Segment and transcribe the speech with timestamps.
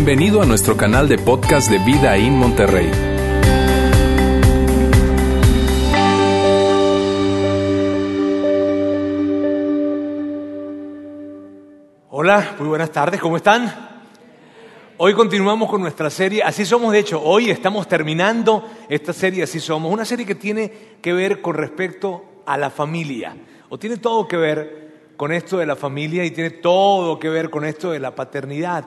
[0.00, 2.88] Bienvenido a nuestro canal de podcast de Vida en Monterrey.
[12.10, 13.74] Hola, muy buenas tardes, ¿cómo están?
[14.98, 19.58] Hoy continuamos con nuestra serie, así somos, de hecho, hoy estamos terminando esta serie, así
[19.58, 20.72] somos, una serie que tiene
[21.02, 23.36] que ver con respecto a la familia,
[23.68, 27.50] o tiene todo que ver con esto de la familia y tiene todo que ver
[27.50, 28.84] con esto de la paternidad.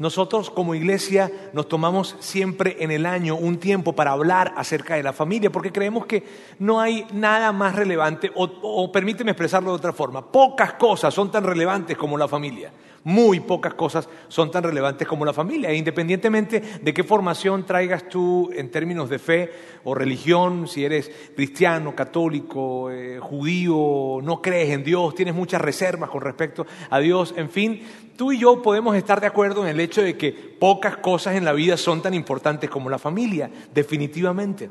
[0.00, 5.02] Nosotros como iglesia nos tomamos siempre en el año un tiempo para hablar acerca de
[5.02, 6.24] la familia, porque creemos que
[6.58, 11.44] no hay nada más relevante, o, permíteme expresarlo de otra forma, pocas cosas son tan
[11.44, 12.72] relevantes como la familia.
[13.02, 18.08] Muy pocas cosas son tan relevantes como la familia, e independientemente de qué formación traigas
[18.10, 19.52] tú en términos de fe
[19.84, 26.10] o religión, si eres cristiano, católico, eh, judío, no crees en Dios, tienes muchas reservas
[26.10, 27.82] con respecto a Dios, en fin,
[28.16, 31.46] tú y yo podemos estar de acuerdo en el hecho de que pocas cosas en
[31.46, 34.68] la vida son tan importantes como la familia, definitivamente.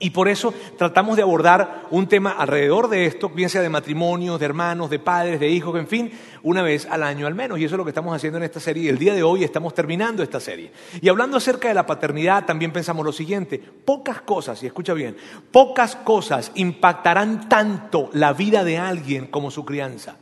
[0.00, 4.38] Y por eso tratamos de abordar un tema alrededor de esto, bien sea de matrimonios,
[4.38, 6.12] de hermanos, de padres, de hijos, en fin,
[6.44, 7.58] una vez al año al menos.
[7.58, 8.84] Y eso es lo que estamos haciendo en esta serie.
[8.84, 10.70] Y el día de hoy estamos terminando esta serie.
[11.00, 13.58] Y hablando acerca de la paternidad, también pensamos lo siguiente.
[13.58, 15.16] Pocas cosas, y escucha bien,
[15.50, 20.16] pocas cosas impactarán tanto la vida de alguien como su crianza.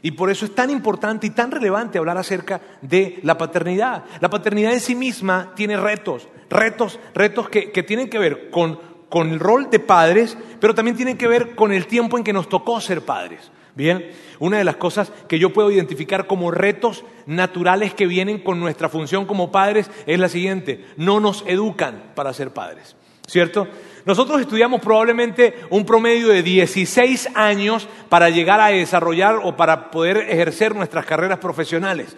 [0.00, 4.04] Y por eso es tan importante y tan relevante hablar acerca de la paternidad.
[4.20, 9.30] La paternidad en sí misma tiene retos, retos, retos que, tienen que ver con, con
[9.30, 12.48] el rol de padres, pero también tienen que ver con el tiempo en que nos
[12.48, 13.50] tocó ser padres.
[13.74, 18.58] Bien, una de las cosas que yo puedo identificar como retos naturales que vienen con
[18.58, 23.68] nuestra función como padres es la siguiente, no nos educan para ser padres, ¿cierto?
[24.06, 30.18] Nosotros estudiamos probablemente un promedio de 16 años para llegar a desarrollar o para poder
[30.30, 32.16] ejercer nuestras carreras profesionales.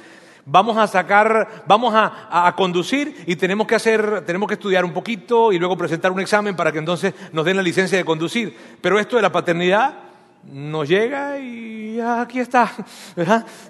[0.51, 5.53] Vamos a sacar, vamos a, conducir y tenemos que hacer, tenemos que estudiar un poquito
[5.53, 8.57] y luego presentar un examen para que entonces nos den la licencia de conducir.
[8.81, 10.08] Pero esto de la paternidad
[10.51, 12.71] nos llega y aquí está.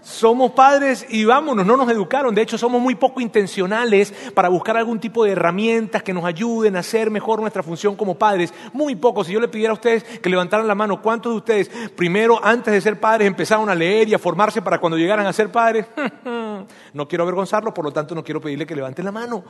[0.03, 2.35] Somos padres y vámonos, no nos educaron.
[2.35, 6.77] De hecho, somos muy poco intencionales para buscar algún tipo de herramientas que nos ayuden
[6.77, 8.53] a hacer mejor nuestra función como padres.
[8.73, 9.25] Muy poco.
[9.25, 12.73] Si yo le pidiera a ustedes que levantaran la mano, ¿cuántos de ustedes primero, antes
[12.73, 15.87] de ser padres, empezaron a leer y a formarse para cuando llegaran a ser padres?
[16.93, 19.45] no quiero avergonzarlo, por lo tanto no quiero pedirle que levanten la mano.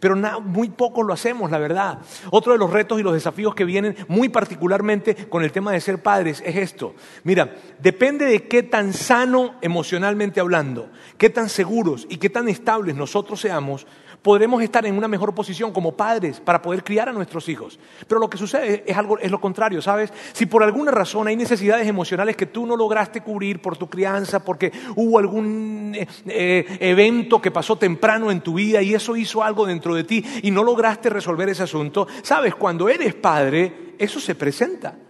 [0.00, 1.98] Pero muy poco lo hacemos, la verdad.
[2.30, 5.80] Otro de los retos y los desafíos que vienen muy particularmente con el tema de
[5.80, 6.73] ser padres es
[7.22, 12.94] Mira, depende de qué tan sano emocionalmente hablando, qué tan seguros y qué tan estables
[12.94, 13.86] nosotros seamos,
[14.24, 17.78] podremos estar en una mejor posición como padres para poder criar a nuestros hijos.
[18.08, 20.10] Pero lo que sucede es algo es lo contrario, ¿sabes?
[20.32, 24.42] Si por alguna razón hay necesidades emocionales que tú no lograste cubrir por tu crianza,
[24.42, 29.42] porque hubo algún eh, eh, evento que pasó temprano en tu vida y eso hizo
[29.42, 32.54] algo dentro de ti y no lograste resolver ese asunto, ¿sabes?
[32.54, 35.03] Cuando eres padre, eso se presenta.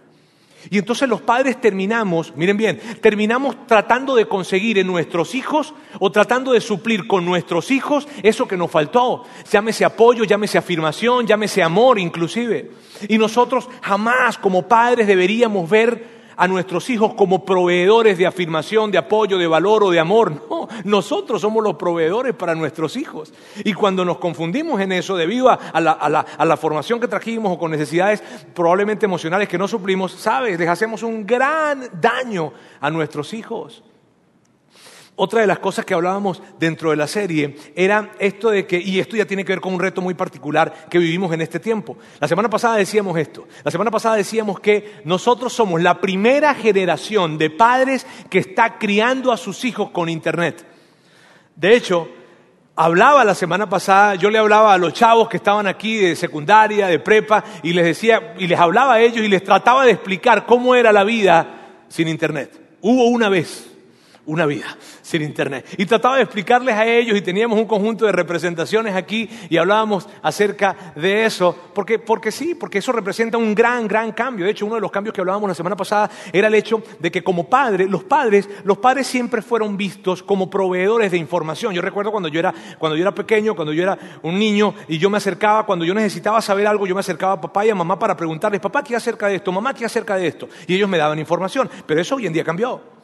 [0.69, 6.11] Y entonces los padres terminamos, miren bien, terminamos tratando de conseguir en nuestros hijos o
[6.11, 9.23] tratando de suplir con nuestros hijos eso que nos faltó.
[9.51, 12.71] Llámese apoyo, llámese afirmación, llámese amor inclusive.
[13.07, 18.97] Y nosotros jamás como padres deberíamos ver a nuestros hijos como proveedores de afirmación, de
[18.97, 20.43] apoyo, de valor o de amor.
[20.49, 20.54] No,
[20.85, 23.33] nosotros somos los proveedores para nuestros hijos.
[23.63, 28.23] Y cuando nos confundimos en eso, debido a, la, formación que trajimos o con necesidades
[28.53, 33.83] probablemente emocionales que no suplimos, sabes, les hacemos un gran daño a nuestros hijos.
[35.17, 38.99] Otra de las cosas que hablábamos dentro de la serie era esto de que, y
[38.99, 41.97] esto ya tiene que ver con un reto muy particular que vivimos en este tiempo.
[42.19, 47.39] La semana pasada decíamos esto, la semana pasada decíamos que nosotros somos la primera generación
[47.39, 50.74] de padres que está criando a sus hijos con Internet.
[51.55, 52.09] De hecho,
[52.75, 56.87] hablaba la semana pasada, yo le hablaba a los chavos que estaban aquí de secundaria,
[56.87, 60.45] de prepa, y les decía, y les hablaba a ellos y les trataba de explicar
[60.45, 62.77] cómo era la vida sin Internet.
[62.81, 63.74] Hubo una vez
[64.25, 65.65] una vida sin internet.
[65.77, 70.07] Y trataba de explicarles a ellos y teníamos un conjunto de representaciones aquí y hablábamos
[70.21, 74.45] acerca de eso, porque, porque sí, porque eso representa un gran, gran cambio.
[74.45, 77.11] De hecho, uno de los cambios que hablábamos la semana pasada era el hecho de
[77.11, 81.73] que como padres, los padres, los padres siempre fueron vistos como proveedores de información.
[81.73, 84.97] Yo recuerdo cuando yo era, cuando yo era pequeño, cuando yo era un niño y
[84.97, 87.75] yo me acercaba, cuando yo necesitaba saber algo, yo me acercaba a papá y a
[87.75, 89.51] mamá para preguntarles, papá, ¿qué acerca de esto?
[89.51, 90.49] Mamá, ¿qué acerca de esto?
[90.67, 91.69] Y ellos me daban información.
[91.85, 92.95] Pero eso hoy en día cambió.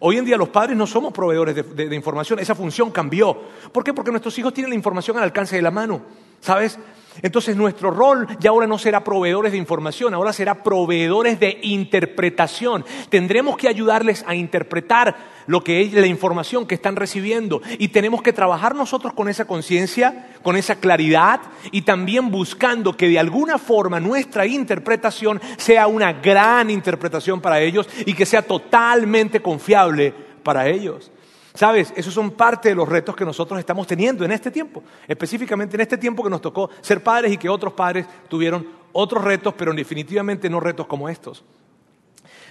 [0.00, 3.36] Hoy en día los padres no somos proveedores de, información, esa función cambió.
[3.72, 3.92] ¿Por qué?
[3.92, 6.00] Porque nuestros hijos tienen la información al alcance de la mano.
[6.40, 6.78] ¿Sabes?
[7.22, 12.84] Entonces nuestro rol ya ahora no será proveedores de información, ahora será proveedores de interpretación.
[13.08, 15.16] Tendremos que ayudarles a interpretar
[15.46, 19.46] lo que es la información que están recibiendo y tenemos que trabajar nosotros con esa
[19.46, 21.40] conciencia, con esa claridad
[21.72, 27.88] y también buscando que de alguna forma nuestra interpretación sea una gran interpretación para ellos
[28.06, 30.12] y que sea totalmente confiable
[30.42, 31.10] para ellos.
[31.54, 35.76] Sabes, esos son parte de los retos que nosotros estamos teniendo en este tiempo, específicamente
[35.76, 39.54] en este tiempo que nos tocó ser padres y que otros padres tuvieron otros retos,
[39.56, 41.44] pero definitivamente no retos como estos.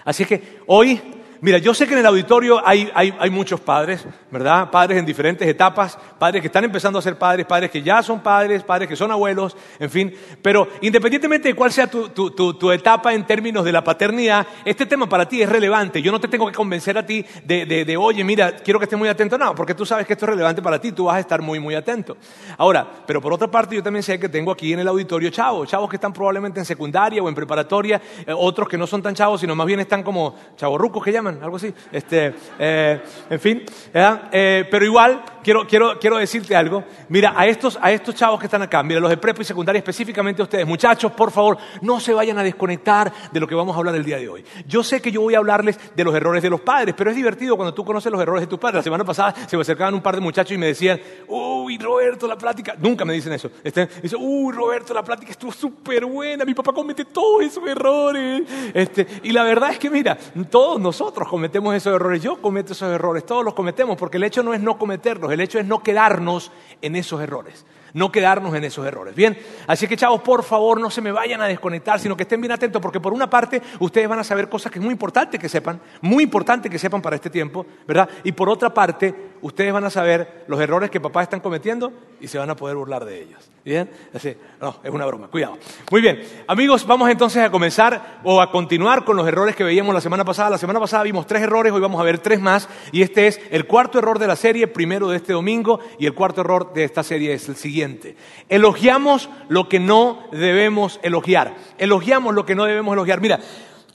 [0.04, 1.02] Así que hoy
[1.40, 2.92] Mira, yo sé que en el auditorio hay,
[3.32, 4.72] muchos padres, ¿verdad?
[4.72, 8.22] Padres en diferentes etapas, padres que están empezando a ser padres, padres que ya son
[8.22, 10.14] padres, padres que son abuelos, en fin.
[10.42, 15.28] Pero independientemente de cuál sea tu, etapa en términos de la paternidad, este tema para
[15.28, 16.02] ti es relevante.
[16.02, 18.98] Yo no te tengo que convencer a ti de, de, oye, mira, quiero que estés
[18.98, 19.38] muy atento.
[19.38, 21.60] No, porque tú sabes que esto es relevante para ti, tú vas a estar muy,
[21.60, 22.18] muy atento.
[22.58, 25.70] Ahora, pero por otra parte, yo también sé que tengo aquí en el auditorio chavos,
[25.70, 29.14] chavos que están probablemente en secundaria o en preparatoria, eh, otros que no son tan
[29.14, 31.74] chavos, sino más bien están como chavos rucos que llaman algo así.
[31.92, 33.64] Este, eh, en fin,
[33.94, 36.84] eh, pero igual quiero, quiero, quiero decirte algo.
[37.10, 39.80] Mira, a estos, a estos chavos que están acá, mira, los de prepa y secundaria,
[39.80, 43.74] específicamente a ustedes, muchachos, por favor, no se vayan a desconectar de lo que vamos
[43.74, 44.44] a hablar el día de hoy.
[44.68, 47.16] Yo sé que yo voy a hablarles de los errores de los padres, pero es
[47.16, 48.80] divertido cuando tú conoces los errores de tus padres.
[48.80, 52.28] La semana pasada se me acercaban un par de muchachos y me decían, uy, Roberto,
[52.28, 52.76] la plática.
[52.78, 53.50] Nunca me dicen eso.
[53.64, 58.44] Este, dice, uy, Roberto, la plática estuvo súper buena, mi papá comete todos esos errores.
[58.74, 60.18] Este, y la verdad es que, mira,
[60.50, 64.44] todos nosotros cometemos esos errores, yo cometo esos errores, todos los cometemos, porque el hecho
[64.44, 68.64] no es no cometerlos, el hecho es no quedarnos en esos errores no quedarnos en
[68.64, 69.16] esos errores.
[69.16, 72.40] Bien, así que chavos, por favor, no se me vayan a desconectar, sino que estén
[72.40, 75.40] bien atentos, porque por una parte ustedes van a saber cosas que es muy importante
[75.40, 78.08] que sepan, muy importante que sepan para este tiempo, ¿verdad?
[78.24, 82.28] Y por otra parte, ustedes van a saber los errores que papás están cometiendo y
[82.28, 83.50] se van a poder burlar de ellos.
[83.64, 83.90] ¿Bien?
[84.14, 85.58] Así, no, es una broma, cuidado.
[85.92, 89.94] Muy bien, amigos, vamos entonces a comenzar o a continuar con los errores que veíamos
[89.94, 90.52] la semana pasada.
[90.52, 93.42] La semana pasada vimos tres errores, hoy vamos a ver tres más, y este es
[93.52, 96.86] el cuarto error de la serie, primero de este domingo, y el cuarto error de
[96.86, 98.16] esta serie es el siguiente.
[98.48, 101.56] Elogiamos lo que no debemos elogiar.
[101.78, 103.20] Elogiamos lo que no debemos elogiar.
[103.20, 103.40] Mira,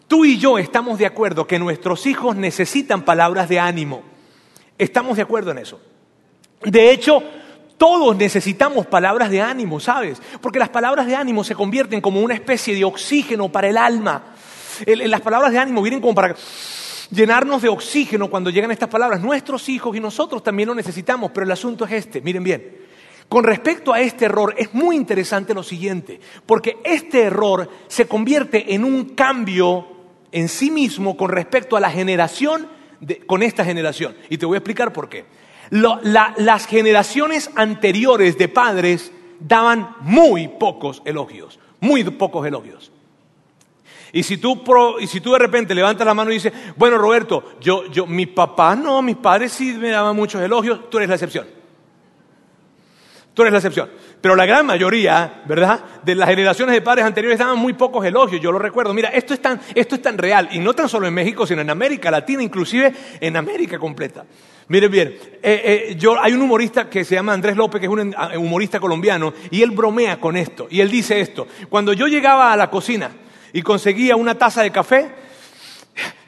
[0.06, 4.11] tú y yo estamos de acuerdo que nuestros hijos necesitan palabras de ánimo.
[4.82, 5.80] Estamos de acuerdo en eso.
[6.64, 7.22] De hecho,
[7.76, 10.20] todos necesitamos palabras de ánimo, ¿sabes?
[10.40, 14.34] Porque las palabras de ánimo se convierten como una especie de oxígeno para el alma.
[14.86, 16.34] Las palabras de ánimo vienen como para
[17.10, 19.20] llenarnos de oxígeno cuando llegan estas palabras.
[19.20, 22.78] Nuestros hijos y nosotros también lo necesitamos, pero el asunto es este, miren bien.
[23.28, 28.74] Con respecto a este error, es muy interesante lo siguiente, porque este error se convierte
[28.74, 29.86] en un cambio
[30.32, 32.81] en sí mismo con respecto a la generación,
[33.26, 34.14] con esta generación.
[34.28, 35.24] Y te voy a explicar por qué.
[35.70, 42.92] las generaciones anteriores de padres daban muy pocos elogios, muy pocos elogios.
[44.12, 44.62] Y si tú,
[45.00, 48.26] y si tú de repente levantas la mano y dices, bueno Roberto, yo, yo, mi
[48.26, 51.61] papá no, mis padres sí me daban muchos elogios, tú eres la excepción.
[53.34, 53.90] Tú eres la excepción.
[54.20, 55.80] Pero la gran mayoría, ¿verdad?
[56.02, 58.92] De las generaciones de padres anteriores daban muy pocos elogios, yo lo recuerdo.
[58.92, 61.62] Mira, esto es tan, esto es tan real, y no tan solo en México, sino
[61.62, 64.24] en América Latina, inclusive en América completa.
[64.68, 67.92] Miren bien, eh, eh, yo, hay un humorista que se llama Andrés López, que es
[67.92, 71.48] un humorista colombiano, y él bromea con esto, y él dice esto.
[71.68, 73.10] Cuando yo llegaba a la cocina
[73.52, 75.10] y conseguía una taza de café,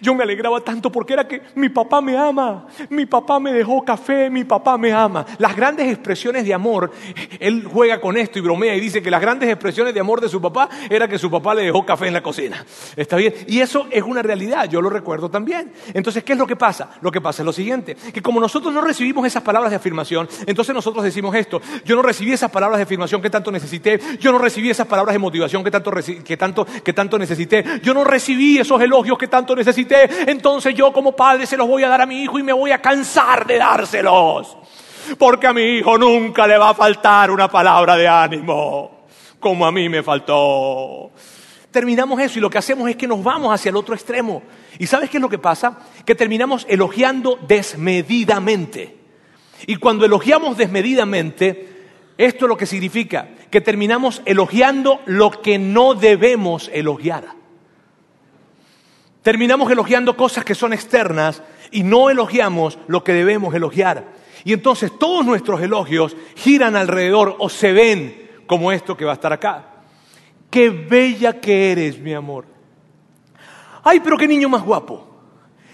[0.04, 3.82] yo me alegraba tanto porque era que mi papá me ama, mi papá me dejó
[3.82, 5.24] café, mi papá me ama.
[5.38, 6.92] Las grandes expresiones de amor,
[7.40, 10.28] él juega con esto y bromea y dice que las grandes expresiones de amor de
[10.28, 12.64] su papá era que su papá le dejó café en la cocina.
[12.96, 13.32] ¿Está bien?
[13.46, 15.72] Y eso es una realidad, yo lo recuerdo también.
[15.94, 16.90] Entonces, ¿qué es lo que pasa?
[17.00, 20.28] Lo que pasa es lo siguiente, que como nosotros no recibimos esas palabras de afirmación,
[20.46, 24.32] entonces nosotros decimos esto, yo no recibí esas palabras de afirmación que tanto necesité, yo
[24.32, 28.04] no recibí esas palabras de motivación que tanto, que tanto, que tanto necesité, yo no
[28.04, 32.00] recibí esos elogios que tanto necesité entonces yo como padre se los voy a dar
[32.00, 34.56] a mi hijo y me voy a cansar de dárselos.
[35.18, 39.06] Porque a mi hijo nunca le va a faltar una palabra de ánimo,
[39.38, 41.10] como a mí me faltó.
[41.70, 44.42] Terminamos eso y lo que hacemos es que nos vamos hacia el otro extremo.
[44.78, 45.78] ¿Y sabes qué es lo que pasa?
[46.04, 48.96] Que terminamos elogiando desmedidamente.
[49.66, 51.74] Y cuando elogiamos desmedidamente,
[52.16, 57.24] esto es lo que significa que terminamos elogiando lo que no debemos elogiar.
[59.24, 64.12] Terminamos elogiando cosas que son externas y no elogiamos lo que debemos elogiar.
[64.44, 69.14] Y entonces todos nuestros elogios giran alrededor o se ven como esto que va a
[69.14, 69.76] estar acá.
[70.50, 72.44] Qué bella que eres, mi amor.
[73.82, 75.08] Ay, pero qué niño más guapo.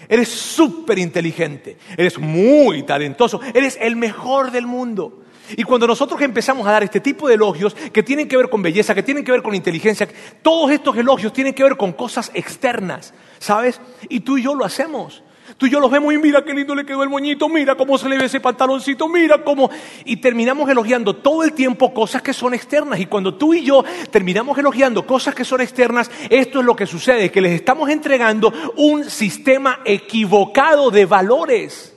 [0.07, 5.23] Eres súper inteligente, eres muy talentoso, eres el mejor del mundo.
[5.57, 8.61] Y cuando nosotros empezamos a dar este tipo de elogios que tienen que ver con
[8.61, 10.07] belleza, que tienen que ver con inteligencia,
[10.41, 13.81] todos estos elogios tienen que ver con cosas externas, ¿sabes?
[14.09, 15.23] Y tú y yo lo hacemos.
[15.57, 17.97] Tú y yo los vemos y mira qué lindo le quedó el moñito, mira cómo
[17.97, 19.69] se le ve ese pantaloncito, mira cómo...
[20.05, 22.99] Y terminamos elogiando todo el tiempo cosas que son externas.
[22.99, 26.87] Y cuando tú y yo terminamos elogiando cosas que son externas, esto es lo que
[26.87, 31.95] sucede, que les estamos entregando un sistema equivocado de valores.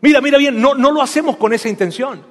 [0.00, 2.22] Mira, mira bien, no, no lo hacemos con esa intención.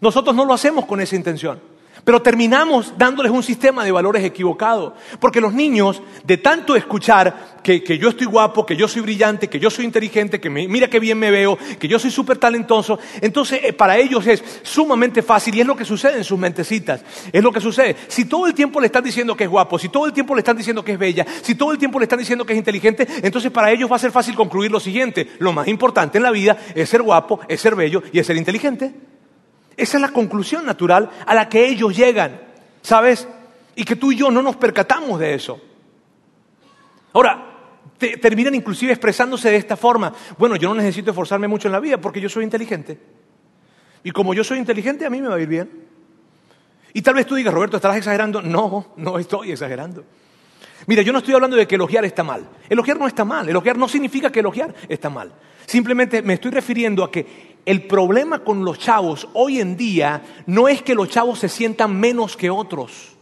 [0.00, 1.60] Nosotros no lo hacemos con esa intención.
[2.08, 4.94] Pero terminamos dándoles un sistema de valores equivocado.
[5.20, 9.60] Porque los niños, de tanto escuchar que, yo estoy guapo, que yo soy brillante, que
[9.60, 13.60] yo soy inteligente, que mira qué bien me veo, que yo soy súper talentoso, entonces
[13.62, 17.04] eh, para ellos es sumamente fácil y es lo que sucede en sus mentecitas.
[17.30, 17.94] Es lo que sucede.
[18.08, 20.38] Si todo el tiempo le están diciendo que es guapo, si todo el tiempo le
[20.38, 23.06] están diciendo que es bella, si todo el tiempo le están diciendo que es inteligente,
[23.22, 25.32] entonces para ellos va a ser fácil concluir lo siguiente.
[25.40, 28.38] Lo más importante en la vida es ser guapo, es ser bello y es ser
[28.38, 28.94] inteligente.
[29.78, 32.40] Esa es la conclusión natural a la que ellos llegan,
[32.82, 33.28] ¿sabes?
[33.76, 35.60] Y que tú y yo no nos percatamos de eso.
[37.12, 37.48] Ahora,
[38.20, 40.12] terminan inclusive expresándose de esta forma.
[40.36, 42.98] Bueno, yo no necesito esforzarme mucho en la vida porque yo soy inteligente.
[44.02, 45.70] Y como yo soy inteligente, a mí me va a ir bien.
[46.92, 48.42] Y tal vez tú digas, Roberto, ¿estarás exagerando?
[48.42, 50.04] No, no estoy exagerando.
[50.86, 52.48] Mira, yo no estoy hablando de que elogiar está mal.
[52.68, 53.48] Elogiar no está mal.
[53.48, 55.32] Elogiar no significa que elogiar está mal.
[55.66, 60.68] Simplemente me estoy refiriendo a que el problema con los chavos hoy en día no
[60.68, 63.16] es que los chavos se sientan menos que otros.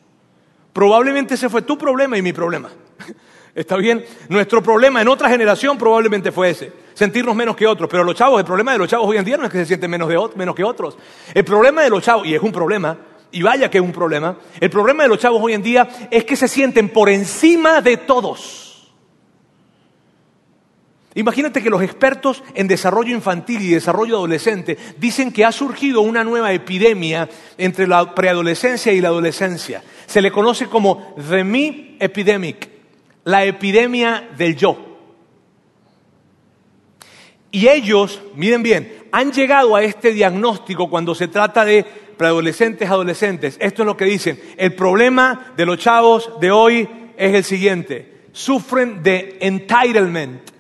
[0.73, 2.71] Probablemente ese fue tu problema y mi problema.
[3.55, 4.05] ¿Está bien?
[4.29, 7.89] Nuestro problema en otra generación probablemente fue ese, sentirnos menos que otros.
[7.91, 9.67] Pero los chavos, el problema de los chavos hoy en día no es que se
[9.67, 10.99] sienten menos, menos que otros.
[11.33, 12.99] El problema de los chavos, y es un problema,
[13.33, 16.25] y vaya que es un problema, el problema de los chavos hoy en día es
[16.25, 18.66] que se sienten por encima de todos.
[21.17, 26.23] Imagínate que los expertos en desarrollo infantil y desarrollo adolescente dicen que ha surgido una
[26.23, 29.83] nueva epidemia entre la preadolescencia y la adolescencia.
[30.05, 32.69] Se le conoce como the me epidemic,
[33.25, 34.99] la epidemia del yo.
[37.51, 41.83] Y ellos, miren bien, han llegado a este diagnóstico cuando se trata de
[42.19, 43.57] preadolescentes, adolescentes.
[43.59, 44.39] Esto es lo que dicen.
[44.59, 48.27] El problema de los chavos de hoy es el siguiente.
[48.33, 50.56] Sufren de entitlement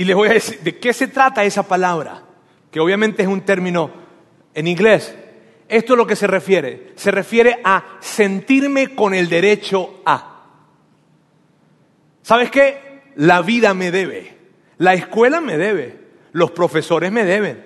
[0.00, 2.22] y les voy a decir, ¿de qué se trata esa palabra?
[2.70, 3.90] Que obviamente es un término
[4.54, 5.14] en inglés.
[5.68, 6.92] Esto es lo que se refiere.
[6.96, 10.46] Se refiere a sentirme con el derecho a.
[12.22, 13.02] ¿Sabes qué?
[13.16, 14.38] La vida me debe.
[14.78, 16.00] La escuela me debe.
[16.32, 17.62] Los profesores me deben.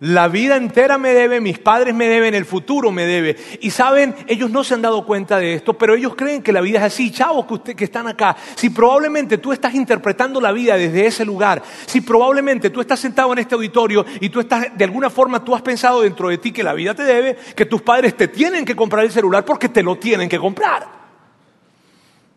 [0.00, 3.36] La vida entera me debe, mis padres me deben, el futuro me debe.
[3.60, 6.60] Y saben, ellos no se han dado cuenta de esto, pero ellos creen que la
[6.60, 7.10] vida es así.
[7.10, 11.24] Chavos que, usted, que están acá, si probablemente tú estás interpretando la vida desde ese
[11.24, 15.44] lugar, si probablemente tú estás sentado en este auditorio y tú estás, de alguna forma
[15.44, 18.28] tú has pensado dentro de ti que la vida te debe, que tus padres te
[18.28, 20.86] tienen que comprar el celular porque te lo tienen que comprar.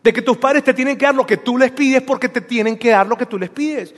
[0.02, 2.40] De que tus padres te tienen que dar lo que tú les pides porque te
[2.40, 3.94] tienen que dar lo que tú les pides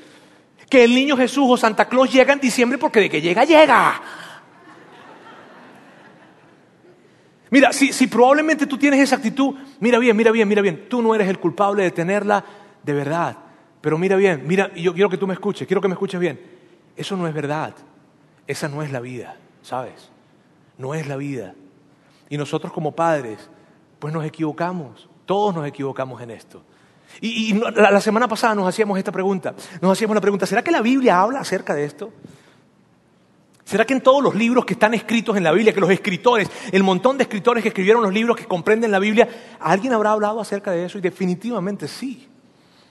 [0.68, 4.00] que el niño Jesús o Santa Claus llega en diciembre porque de que llega, llega.
[7.50, 11.14] Mira, si, probablemente tú tienes esa actitud, mira bien, mira bien, mira bien, tú no
[11.14, 12.44] eres el culpable de tenerla
[12.82, 13.36] de verdad.
[13.80, 16.40] Pero mira bien, mira, yo quiero que tú me escuches, quiero que me escuches bien.
[16.96, 17.74] Eso no es verdad.
[18.46, 20.10] Esa no es la vida, ¿sabes?
[20.78, 21.54] No es la vida.
[22.28, 23.48] Y nosotros como padres,
[23.98, 25.08] pues nos equivocamos.
[25.24, 26.62] Todos nos equivocamos en esto.
[27.20, 29.54] Y, la, semana pasada nos hacíamos esta pregunta.
[29.80, 32.12] Nos hacíamos la pregunta, ¿será que la Biblia habla acerca de esto?
[33.64, 36.50] ¿Será que en todos los libros que están escritos en la Biblia, que los escritores,
[36.70, 39.28] el montón de escritores que escribieron los libros que comprenden la Biblia,
[39.58, 40.98] ¿alguien habrá hablado acerca de eso?
[40.98, 42.28] Y definitivamente sí.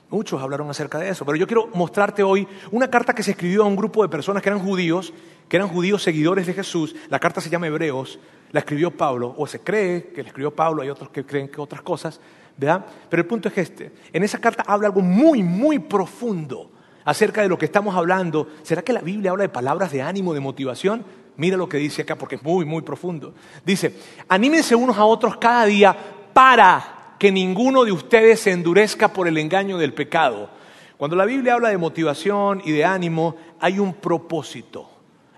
[0.10, 1.26] Muchos hablaron acerca de eso.
[1.26, 4.42] Pero yo quiero mostrarte hoy una carta que se escribió a un grupo de personas
[4.44, 5.14] que eran judíos,
[5.48, 6.96] que eran judíos seguidores de Jesús.
[7.10, 8.20] La carta se llama Hebreos,
[8.52, 11.60] la escribió Pablo, o se cree que la escribió Pablo, hay otros que creen que
[11.60, 12.20] otras cosas.
[12.58, 12.86] ¿Verdad?
[13.10, 13.92] Pero el punto es este.
[14.12, 16.72] En esa carta habla algo muy, muy profundo
[17.06, 18.48] acerca de lo que estamos hablando.
[18.64, 21.04] ¿Será que la Biblia habla de palabras de ánimo, de motivación?
[21.36, 23.34] Mira lo que dice acá porque es muy, muy profundo.
[23.66, 23.96] Dice,
[24.28, 25.96] anímense unos a otros cada día
[26.34, 30.50] para que ninguno de ustedes se endurezca por el engaño del pecado.
[30.98, 34.90] Cuando la Biblia habla de motivación y de ánimo, hay un propósito,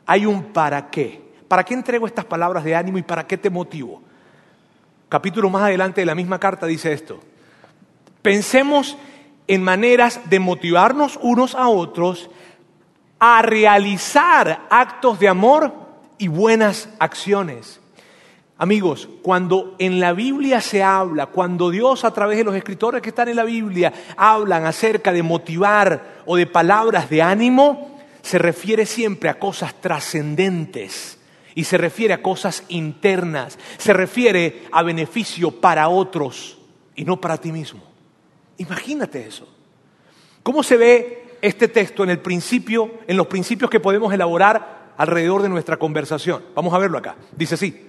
[0.06, 1.24] hay un para qué.
[1.48, 4.02] ¿Para qué entrego estas palabras de ánimo y para qué te motivo?
[5.16, 7.22] Capítulo más adelante de la misma carta dice esto.
[8.22, 8.98] Pensemos
[9.48, 12.30] en maneras de motivarnos unos a otros
[13.18, 15.74] a realizar actos de amor
[16.18, 17.80] y buenas acciones.
[18.58, 23.08] Amigos, cuando en la Biblia se habla, cuando Dios a través de los escritores que
[23.08, 28.86] están en la Biblia hablan acerca de motivar o de palabras de ánimo, se refiere
[28.86, 31.15] siempre a cosas trascendentes
[31.56, 36.58] y se refiere a cosas internas, se refiere a beneficio para otros
[36.96, 37.82] y no para ti mismo.
[38.58, 39.48] Imagínate eso.
[40.44, 45.42] ¿Cómo se ve este texto en el principio, en los principios que podemos elaborar alrededor
[45.42, 46.44] de nuestra conversación?
[46.54, 47.16] Vamos a verlo acá.
[47.36, 47.88] Dice así: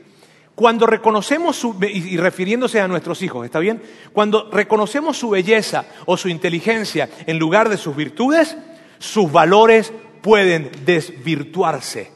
[0.55, 3.83] Cuando reconocemos su, y refiriéndose a nuestros hijos, ¿está bien?
[4.13, 8.57] Cuando reconocemos su belleza o su inteligencia en lugar de sus virtudes,
[8.99, 9.93] sus valores
[10.23, 12.16] pueden desvirtuarse.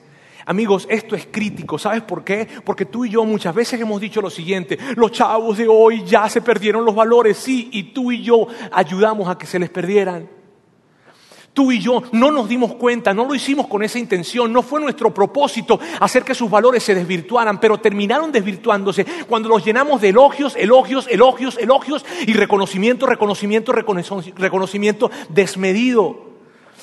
[0.50, 1.78] Amigos, esto es crítico.
[1.78, 2.48] ¿Sabes por qué?
[2.64, 6.28] Porque tú y yo muchas veces hemos dicho lo siguiente, los chavos de hoy ya
[6.28, 10.28] se perdieron los valores, sí, y tú y yo ayudamos a que se les perdieran.
[11.54, 14.80] Tú y yo no nos dimos cuenta, no lo hicimos con esa intención, no fue
[14.80, 20.08] nuestro propósito hacer que sus valores se desvirtuaran, pero terminaron desvirtuándose cuando los llenamos de
[20.08, 26.29] elogios, elogios, elogios, elogios y reconocimiento, reconocimiento, reconocimiento desmedido.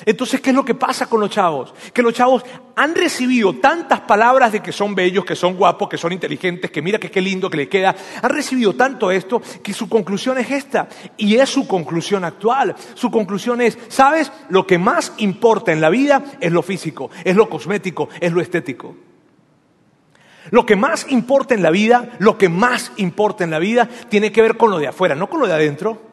[0.04, 1.74] Entonces, ¿qué es lo que pasa con los chavos?
[1.92, 2.44] Que los chavos
[2.76, 6.82] han recibido tantas palabras de que son bellos, que son guapos, que son inteligentes, que
[6.82, 7.94] mira que qué lindo que le queda.
[8.22, 10.88] Han recibido tanto esto que su conclusión es esta.
[11.16, 12.76] Y es su conclusión actual.
[12.94, 14.30] Su conclusión es, ¿sabes?
[14.48, 18.40] Lo que más importa en la vida es lo físico, es lo cosmético, es lo
[18.40, 18.94] estético.
[20.50, 24.32] Lo que más importa en la vida, lo que más importa en la vida tiene
[24.32, 26.07] que ver con lo de afuera, no con lo de adentro.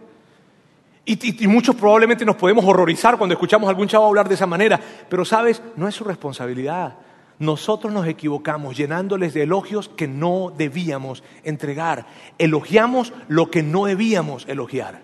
[1.08, 4.80] Y, muchos probablemente nos podemos horrorizar cuando escuchamos a algún chavo hablar de esa manera,
[5.08, 6.98] pero sabes, no es su responsabilidad.
[7.38, 12.08] Nosotros nos equivocamos llenándoles de elogios que no debíamos entregar.
[12.40, 15.02] Elogiamos lo que no debíamos elogiar.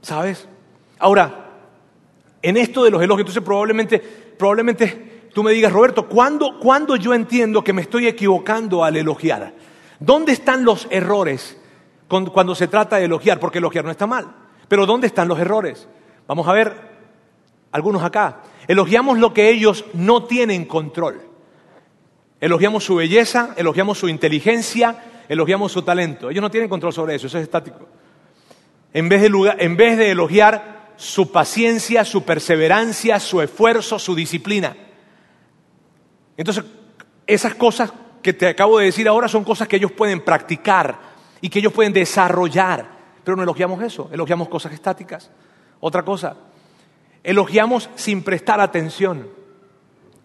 [0.00, 0.46] ¿Sabes?
[1.00, 1.50] Ahora,
[2.40, 7.14] en esto de los elogios, entonces probablemente, probablemente tú me digas, Roberto, ¿cuándo, ¿cuándo yo
[7.14, 9.54] entiendo que me estoy equivocando al elogiar?
[9.98, 11.58] ¿Dónde están los errores
[12.06, 13.40] cuando se trata de elogiar?
[13.40, 14.43] Porque elogiar no está mal.
[14.74, 15.86] Pero ¿dónde están los errores?
[16.26, 16.74] Vamos a ver
[17.70, 18.40] algunos acá.
[18.66, 21.20] Elogiamos lo que ellos no tienen control.
[22.40, 26.28] Elogiamos su belleza, elogiamos su inteligencia, elogiamos su talento.
[26.28, 27.86] Ellos no tienen control sobre eso, eso es estático.
[28.92, 34.76] En vez de, en vez de elogiar su paciencia, su perseverancia, su esfuerzo, su disciplina.
[36.36, 36.64] Entonces,
[37.28, 40.98] esas cosas que te acabo de decir ahora son cosas que ellos pueden practicar
[41.40, 42.93] y que ellos pueden desarrollar.
[43.24, 45.30] Pero no elogiamos eso, elogiamos cosas estáticas.
[45.80, 46.36] Otra cosa,
[47.22, 49.28] elogiamos sin prestar atención.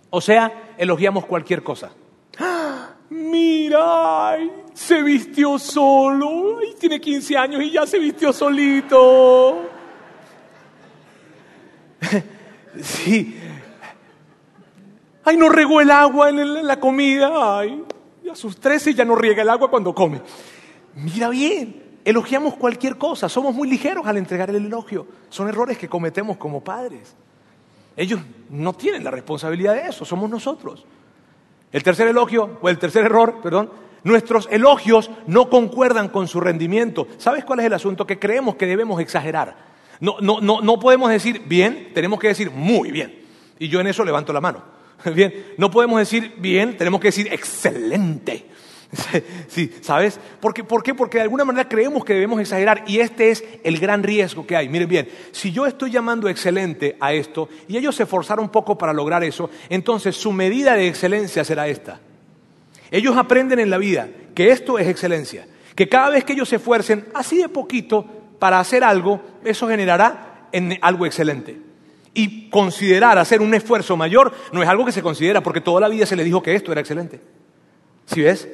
[0.09, 1.91] O sea, elogiamos cualquier cosa.
[2.39, 2.89] ¡Ah!
[3.09, 4.37] Mira,
[4.73, 9.67] se vistió solo, tiene 15 años y ya se vistió solito.
[12.81, 13.35] sí.
[15.23, 17.59] Ay, no regó el agua en la comida.
[17.59, 17.83] Ay,
[18.31, 20.21] a sus 13 ya no riega el agua cuando come.
[20.93, 25.07] Mira bien, elogiamos cualquier cosa, somos muy ligeros al entregar el elogio.
[25.29, 27.15] Son errores que cometemos como padres.
[27.95, 30.85] Ellos no tienen la responsabilidad de eso, somos nosotros.
[31.71, 33.69] El tercer elogio, o el tercer error, perdón,
[34.03, 37.07] nuestros elogios no concuerdan con su rendimiento.
[37.17, 38.07] ¿Sabes cuál es el asunto?
[38.07, 39.55] Que creemos que debemos exagerar.
[39.99, 43.25] No, no, no, no podemos decir bien, tenemos que decir muy bien.
[43.59, 44.63] Y yo en eso levanto la mano.
[45.13, 48.45] Bien, no podemos decir bien, tenemos que decir excelente.
[49.47, 50.19] Sí, ¿sabes?
[50.39, 50.63] ¿Por qué?
[50.63, 50.93] ¿Por qué?
[50.93, 54.55] Porque de alguna manera creemos que debemos exagerar y este es el gran riesgo que
[54.55, 54.69] hay.
[54.69, 58.77] Miren bien, si yo estoy llamando excelente a esto y ellos se esforzaron un poco
[58.77, 61.99] para lograr eso, entonces su medida de excelencia será esta.
[62.91, 66.55] Ellos aprenden en la vida que esto es excelencia, que cada vez que ellos se
[66.55, 68.05] esfuercen así de poquito
[68.39, 71.57] para hacer algo, eso generará en algo excelente.
[72.13, 75.89] Y considerar hacer un esfuerzo mayor no es algo que se considera porque toda la
[75.89, 77.21] vida se le dijo que esto era excelente.
[78.05, 78.47] ¿Sí ves?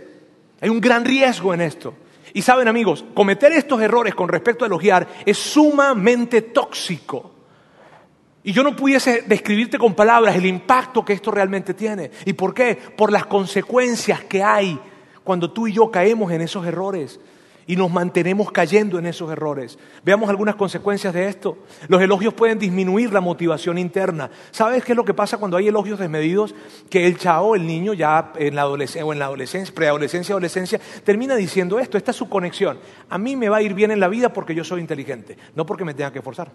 [0.61, 1.93] Hay un gran riesgo en esto.
[2.33, 7.31] Y saben amigos, cometer estos errores con respecto a elogiar es sumamente tóxico.
[8.43, 12.11] Y yo no pudiese describirte con palabras el impacto que esto realmente tiene.
[12.25, 12.75] ¿Y por qué?
[12.75, 14.79] Por las consecuencias que hay
[15.23, 17.19] cuando tú y yo caemos en esos errores
[17.67, 19.77] y nos mantenemos cayendo en esos errores.
[20.03, 21.57] Veamos algunas consecuencias de esto.
[21.87, 24.29] Los elogios pueden disminuir la motivación interna.
[24.51, 26.53] ¿Sabes qué es lo que pasa cuando hay elogios desmedidos?
[26.89, 30.79] Que el chavo, el niño, ya en la adolescencia, o en la adolescencia, preadolescencia, adolescencia,
[31.03, 32.77] termina diciendo esto, esta es su conexión.
[33.09, 35.65] A mí me va a ir bien en la vida porque yo soy inteligente, no
[35.65, 36.51] porque me tenga que esforzar.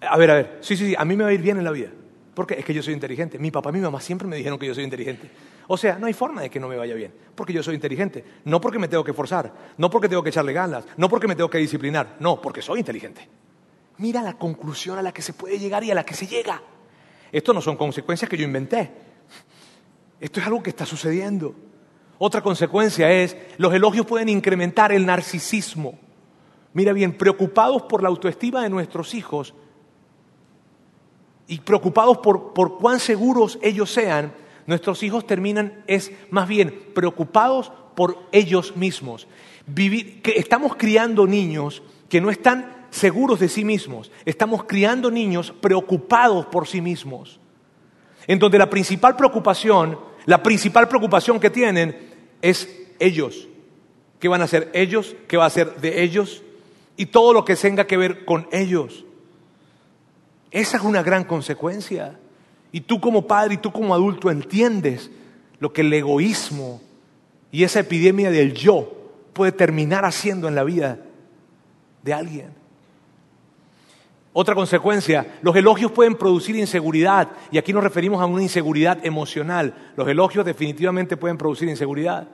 [0.00, 1.64] A ver, a ver, sí, sí, sí, a mí me va a ir bien en
[1.64, 1.90] la vida.
[2.34, 3.38] Porque es que yo soy inteligente.
[3.38, 5.30] Mi papá y mi mamá siempre me dijeron que yo soy inteligente.
[5.68, 8.24] O sea, no hay forma de que no me vaya bien, porque yo soy inteligente.
[8.44, 11.36] No porque me tengo que forzar, no porque tengo que echarle ganas, no porque me
[11.36, 13.28] tengo que disciplinar, no, porque soy inteligente.
[13.98, 16.60] Mira la conclusión a la que se puede llegar y a la que se llega.
[17.30, 18.90] Esto no son consecuencias que yo inventé.
[20.20, 21.54] Esto es algo que está sucediendo.
[22.18, 25.98] Otra consecuencia es, los elogios pueden incrementar el narcisismo.
[26.72, 29.54] Mira bien, preocupados por la autoestima de nuestros hijos,
[31.46, 34.32] y preocupados por, por cuán seguros ellos sean,
[34.66, 39.26] nuestros hijos terminan, es más bien, preocupados por ellos mismos.
[39.66, 44.10] Vivir, que estamos criando niños que no están seguros de sí mismos.
[44.24, 47.40] Estamos criando niños preocupados por sí mismos.
[48.26, 53.48] En donde la principal preocupación, la principal preocupación que tienen es ellos.
[54.18, 55.14] ¿Qué van a hacer ellos?
[55.28, 56.42] ¿Qué va a hacer de ellos?
[56.96, 59.04] Y todo lo que tenga que ver con ellos.
[60.54, 62.16] Esa es una gran consecuencia.
[62.70, 65.10] Y tú como padre y tú como adulto entiendes
[65.58, 66.80] lo que el egoísmo
[67.50, 70.98] y esa epidemia del yo puede terminar haciendo en la vida
[72.04, 72.50] de alguien.
[74.32, 79.74] Otra consecuencia, los elogios pueden producir inseguridad y aquí nos referimos a una inseguridad emocional.
[79.96, 82.28] Los elogios definitivamente pueden producir inseguridad.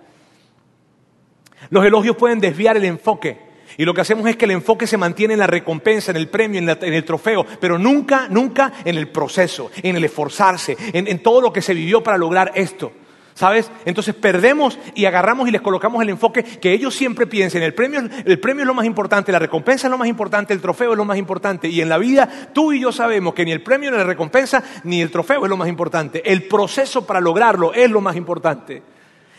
[1.71, 3.50] Los elogios pueden desviar el enfoque.
[3.77, 6.29] Y lo que hacemos es que el enfoque se mantiene en la recompensa, en el
[6.29, 11.41] premio, en, el trofeo, pero nunca, nunca en el proceso, en el esforzarse, en, todo
[11.41, 12.93] lo que se vivió para lograr esto.
[13.33, 13.71] ¿Sabes?
[13.87, 17.63] Entonces perdemos y agarramos y les colocamos el enfoque que ellos siempre piensen.
[17.63, 20.61] El premio, el premio es lo más importante, la recompensa es lo más importante, el
[20.61, 21.69] trofeo es lo más importante.
[21.69, 24.63] Y en la vida tú y yo sabemos que ni el premio, ni la recompensa,
[24.85, 26.31] ni el trofeo es lo más importante.
[26.31, 28.83] El proceso para lograrlo es lo más importante.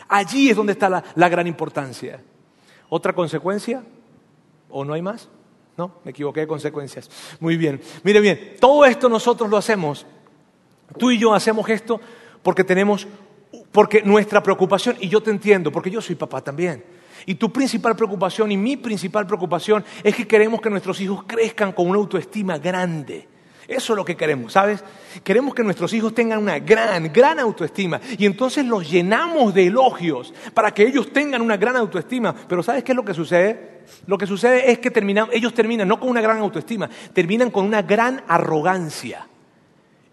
[0.08, 2.20] Allí es donde está la gran importancia.
[2.88, 3.82] Otra consecuencia,
[4.72, 5.28] ¿O no hay más?
[5.76, 7.10] No, me equivoqué de consecuencias.
[7.40, 7.80] Muy bien.
[8.02, 10.06] Mire bien, todo esto nosotros lo hacemos.
[10.98, 12.00] Tú y yo hacemos esto
[12.42, 13.06] porque tenemos,
[13.70, 16.84] porque nuestra preocupación, y yo te entiendo, porque yo soy papá también.
[17.24, 21.72] Y tu principal preocupación y mi principal preocupación es que queremos que nuestros hijos crezcan
[21.72, 23.28] con una autoestima grande.
[23.72, 24.84] Eso es lo que queremos, ¿sabes?
[25.24, 28.00] Queremos que nuestros hijos tengan una gran, gran autoestima.
[28.18, 32.34] Y entonces los llenamos de elogios para que ellos tengan una gran autoestima.
[32.48, 33.82] Pero ¿sabes qué es lo que sucede?
[34.06, 34.92] Lo que sucede es que
[35.32, 39.26] ellos terminan no con una gran autoestima, terminan con una gran arrogancia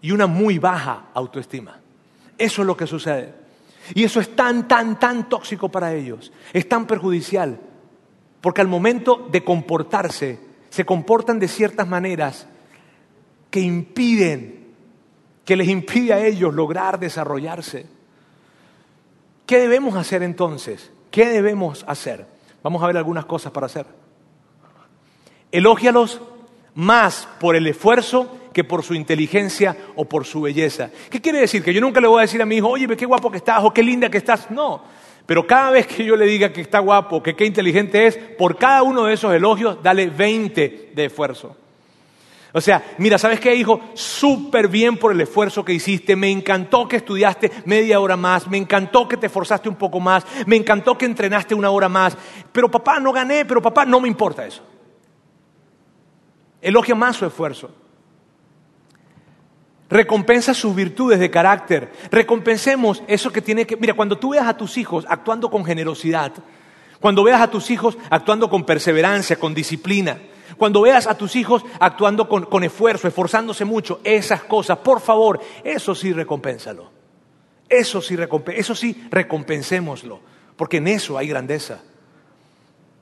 [0.00, 1.78] y una muy baja autoestima.
[2.38, 3.34] Eso es lo que sucede.
[3.94, 6.32] Y eso es tan, tan, tan tóxico para ellos.
[6.52, 7.60] Es tan perjudicial.
[8.40, 10.38] Porque al momento de comportarse,
[10.70, 12.46] se comportan de ciertas maneras
[13.50, 14.74] que impiden,
[15.44, 17.86] que les impide a ellos lograr desarrollarse.
[19.46, 20.92] ¿Qué debemos hacer entonces?
[21.10, 22.26] ¿Qué debemos hacer?
[22.62, 23.86] Vamos a ver algunas cosas para hacer.
[25.50, 26.20] Elógialos
[26.74, 30.90] más por el esfuerzo que por su inteligencia o por su belleza.
[31.10, 31.62] ¿Qué quiere decir?
[31.62, 33.62] Que yo nunca le voy a decir a mi hijo, oye, qué guapo que estás
[33.64, 34.50] o qué linda que estás.
[34.50, 34.82] No.
[35.26, 38.56] Pero cada vez que yo le diga que está guapo, que qué inteligente es, por
[38.56, 41.56] cada uno de esos elogios, dale 20 de esfuerzo.
[42.52, 43.80] O sea, mira, ¿sabes qué, hijo?
[43.94, 46.16] Súper bien por el esfuerzo que hiciste.
[46.16, 48.48] Me encantó que estudiaste media hora más.
[48.48, 50.24] Me encantó que te esforzaste un poco más.
[50.46, 52.16] Me encantó que entrenaste una hora más.
[52.50, 54.62] Pero papá, no gané, pero papá, no me importa eso.
[56.60, 57.70] Elogia más su esfuerzo.
[59.88, 61.92] Recompensa sus virtudes de carácter.
[62.10, 63.76] Recompensemos eso que tiene que...
[63.76, 66.32] Mira, cuando tú veas a tus hijos actuando con generosidad,
[67.00, 70.18] cuando veas a tus hijos actuando con perseverancia, con disciplina,
[70.56, 75.94] cuando veas a tus hijos actuando con, esfuerzo, esforzándose mucho, esas cosas, por favor, eso
[75.94, 76.90] sí recompénsalo.
[77.68, 78.16] Eso sí,
[78.54, 80.20] eso sí recompensémoslo,
[80.56, 81.80] porque en eso hay grandeza.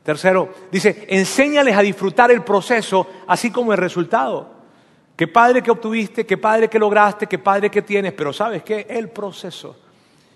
[0.03, 4.51] Tercero, dice, enséñales a disfrutar el proceso, así como el resultado.
[5.17, 8.87] Qué padre que obtuviste, qué padre que lograste, qué padre que tienes, pero sabes qué,
[8.89, 9.77] el proceso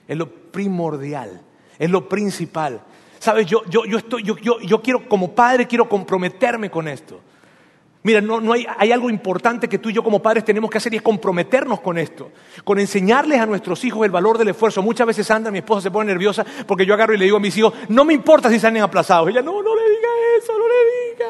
[0.08, 1.40] es lo primordial,
[1.78, 2.82] es lo principal.
[3.22, 7.20] Sabes, yo, yo, yo, estoy, yo, yo, yo quiero, como padre, quiero comprometerme con esto.
[8.02, 10.78] Mira, no, no hay, hay, algo importante que tú y yo como padres tenemos que
[10.78, 12.32] hacer y es comprometernos con esto,
[12.64, 14.82] con enseñarles a nuestros hijos el valor del esfuerzo.
[14.82, 17.40] Muchas veces Sandra, mi esposa, se pone nerviosa porque yo agarro y le digo a
[17.40, 19.28] mis hijos, no me importa si salen aplazados.
[19.28, 21.26] Ella, no, no le diga eso, no le diga.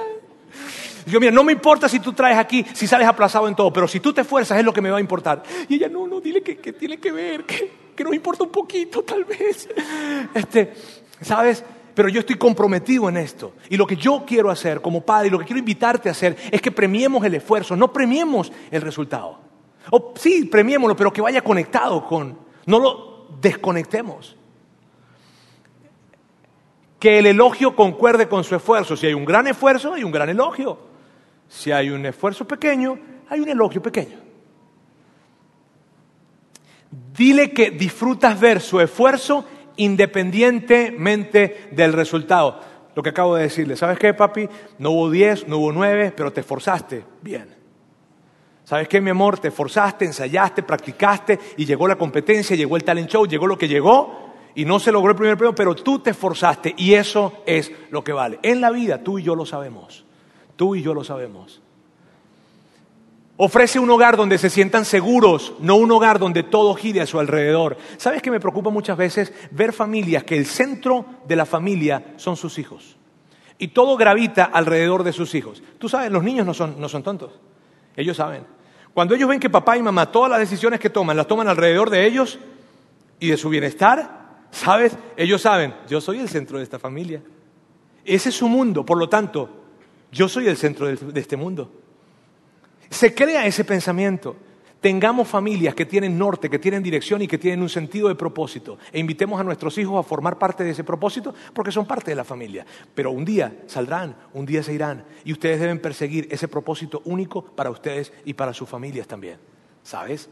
[1.05, 3.87] Yo, mira, no me importa si tú traes aquí, si sales aplazado en todo, pero
[3.87, 5.42] si tú te esfuerzas es lo que me va a importar.
[5.68, 8.50] Y ella, no, no, dile que, que tiene que ver, que, que nos importa un
[8.50, 9.68] poquito tal vez.
[10.33, 10.72] Este,
[11.20, 11.62] ¿sabes?
[11.94, 13.52] Pero yo estoy comprometido en esto.
[13.68, 16.37] Y lo que yo quiero hacer como padre, y lo que quiero invitarte a hacer,
[16.50, 19.38] es que premiemos el esfuerzo, no premiemos el resultado.
[19.90, 24.37] O sí, premiémoslo, pero que vaya conectado con, no lo desconectemos.
[26.98, 28.96] Que el elogio concuerde con su esfuerzo.
[28.96, 30.78] Si hay un gran esfuerzo, hay un gran elogio.
[31.48, 34.18] Si hay un esfuerzo pequeño, hay un elogio pequeño.
[37.16, 39.44] Dile que disfrutas ver su esfuerzo
[39.76, 42.61] independientemente del resultado.
[42.94, 44.48] Lo que acabo de decirle, ¿sabes qué, papi?
[44.78, 47.04] No hubo 10, no hubo 9, pero te esforzaste.
[47.22, 47.62] Bien.
[48.64, 49.38] ¿Sabes qué, mi amor?
[49.38, 53.68] Te esforzaste, ensayaste, practicaste y llegó la competencia, llegó el talent show, llegó lo que
[53.68, 57.72] llegó y no se logró el primer premio, pero tú te esforzaste y eso es
[57.90, 58.38] lo que vale.
[58.42, 60.04] En la vida tú y yo lo sabemos.
[60.56, 61.62] Tú y yo lo sabemos.
[63.38, 67.18] Ofrece un hogar donde se sientan seguros, no un hogar donde todo gire a su
[67.18, 67.79] alrededor.
[67.97, 72.37] ¿Sabes que me preocupa muchas veces ver familias que el centro de la familia son
[72.37, 72.97] sus hijos?
[73.59, 75.62] Y todo gravita alrededor de sus hijos.
[75.79, 77.33] Tú sabes, los niños no son, no son tontos.
[77.97, 78.45] Ellos saben.
[78.92, 81.88] Cuando ellos ven que papá y mamá todas las decisiones que toman las toman alrededor
[81.88, 82.38] de ellos
[83.18, 84.97] y de su bienestar, ¿sabes?
[85.16, 87.23] Ellos saben, yo soy el centro de esta familia.
[88.05, 89.49] Ese es su mundo, por lo tanto,
[90.11, 91.71] yo soy el centro de este mundo.
[92.92, 94.37] Se crea ese pensamiento.
[94.78, 98.76] Tengamos familias que tienen norte, que tienen dirección y que tienen un sentido de propósito.
[98.92, 102.16] E invitemos a nuestros hijos a formar parte de ese propósito porque son parte de
[102.16, 102.66] la familia.
[102.94, 105.05] Pero un día saldrán, un día se irán.
[105.24, 109.38] Y ustedes deben perseguir ese propósito único para ustedes y para sus familias también.
[109.83, 110.28] ¿Sabes?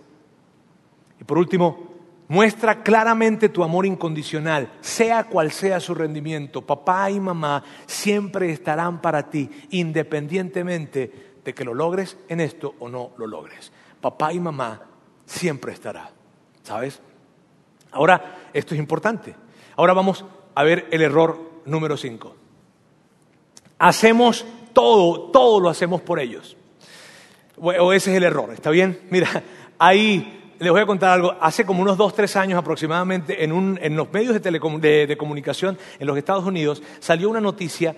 [1.19, 1.95] Y por último,
[2.29, 6.61] muestra claramente tu amor incondicional, sea cual sea su rendimiento.
[6.61, 12.89] Papá y mamá siempre estarán para ti, independientemente de que lo logres en esto o
[12.89, 14.81] no lo logres papá y mamá
[15.27, 16.11] siempre estará.
[16.63, 17.01] ¿Sabes?
[17.93, 19.35] Ahora, esto es importante.
[19.77, 20.25] Ahora vamos
[20.55, 22.37] a ver el error número 5.
[23.79, 26.57] Hacemos todo, todo lo hacemos por ellos.
[27.57, 29.01] O ese es el error, ¿está bien?
[29.11, 29.29] Mira,
[29.79, 31.37] ahí les voy a contar algo.
[31.41, 36.07] Hace como unos dos, tres años aproximadamente, en, en los medios de, de comunicación en
[36.07, 37.95] los Estados Unidos, salió una noticia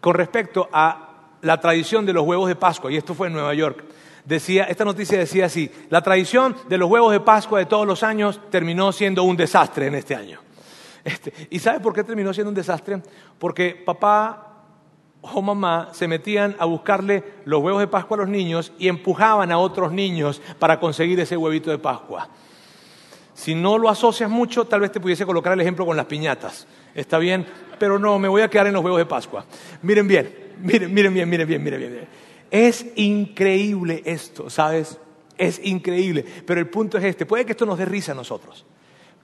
[0.00, 1.09] con respecto a
[1.42, 3.84] la tradición de los huevos de Pascua, y esto fue en Nueva York
[4.24, 8.02] decía, esta noticia decía así, la tradición de los huevos de Pascua de todos los
[8.02, 10.40] años terminó siendo un desastre en este año.
[11.04, 13.02] Este, ¿Y sabe por qué terminó siendo un desastre?
[13.38, 14.46] Porque papá
[15.22, 19.52] o mamá se metían a buscarle los huevos de Pascua a los niños y empujaban
[19.52, 22.28] a otros niños para conseguir ese huevito de Pascua.
[23.34, 26.66] Si no lo asocias mucho, tal vez te pudiese colocar el ejemplo con las piñatas.
[26.94, 27.46] Está bien,
[27.78, 29.44] pero no, me voy a quedar en los huevos de Pascua.
[29.82, 32.08] Miren bien, miren, miren bien, miren bien, miren bien.
[32.50, 34.98] Es increíble esto, ¿sabes?
[35.38, 36.24] Es increíble.
[36.44, 37.26] Pero el punto es este.
[37.26, 38.66] Puede que esto nos dé risa a nosotros.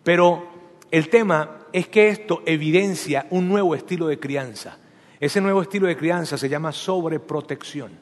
[0.02, 0.46] Pero
[0.90, 4.78] el tema es que esto evidencia un nuevo estilo de crianza.
[5.18, 7.92] Ese nuevo estilo de crianza se llama sobreprotección.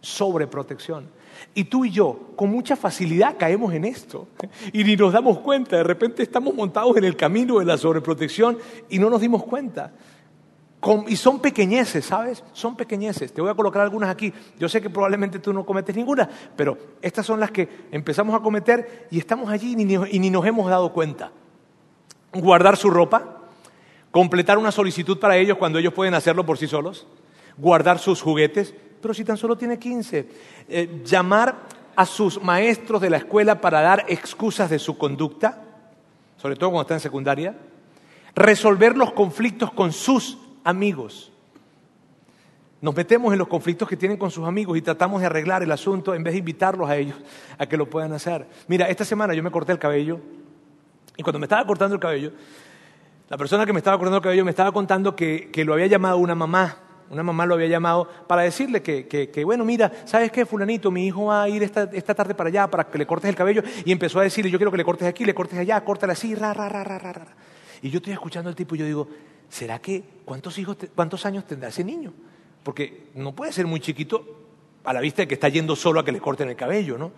[0.00, 1.08] Sobreprotección.
[1.54, 4.28] Y tú y yo, con mucha facilidad, caemos en esto.
[4.72, 5.76] Y ni nos damos cuenta.
[5.76, 8.58] De repente estamos montados en el camino de la sobreprotección
[8.90, 9.92] y no nos dimos cuenta
[11.06, 12.42] y son pequeñeces, ¿sabes?
[12.52, 13.32] Son pequeñeces.
[13.32, 14.32] Te voy a colocar algunas aquí.
[14.58, 18.40] Yo sé que probablemente tú no cometes ninguna, pero estas son las que empezamos a
[18.40, 21.30] cometer y estamos allí y ni, nos hemos dado cuenta.
[22.32, 23.42] Guardar su ropa,
[24.10, 27.06] completar una solicitud para ellos cuando ellos pueden hacerlo por sí solos,
[27.56, 30.28] guardar sus juguetes, pero si tan solo tiene 15,
[30.68, 31.54] eh, llamar
[31.94, 35.62] a sus maestros de la escuela para dar excusas de su conducta,
[36.38, 37.56] sobre todo cuando está en secundaria,
[38.34, 41.32] resolver los conflictos con sus amigos.
[42.80, 45.70] Nos metemos en los conflictos que tienen con sus amigos y tratamos de arreglar el
[45.70, 47.16] asunto en vez de invitarlos a ellos
[47.56, 48.46] a que lo puedan hacer.
[48.66, 50.18] Mira, esta semana yo me corté el cabello
[51.16, 52.32] y cuando me estaba cortando el cabello,
[53.28, 56.18] la persona que me estaba cortando el cabello me estaba contando que, lo había llamado
[56.18, 56.76] una mamá.
[57.08, 60.90] Una mamá lo había llamado para decirle que, bueno, mira, ¿sabes qué, fulanito?
[60.90, 63.62] Mi hijo va a ir esta, tarde para allá para que le cortes el cabello.
[63.84, 66.34] Y empezó a decirle, yo quiero que le cortes aquí, le cortes allá, córtale así,
[66.34, 67.26] ra, ra, ra, ra, ra.
[67.80, 69.08] Y yo estoy escuchando al tipo y yo digo,
[69.52, 72.12] ¿será que cuántos, hijos, cuántos años tendrá ese niño?
[72.62, 74.24] Porque no puede ser muy chiquito
[74.82, 77.12] a la vista de que está yendo solo a que le corten el cabello, ¿no?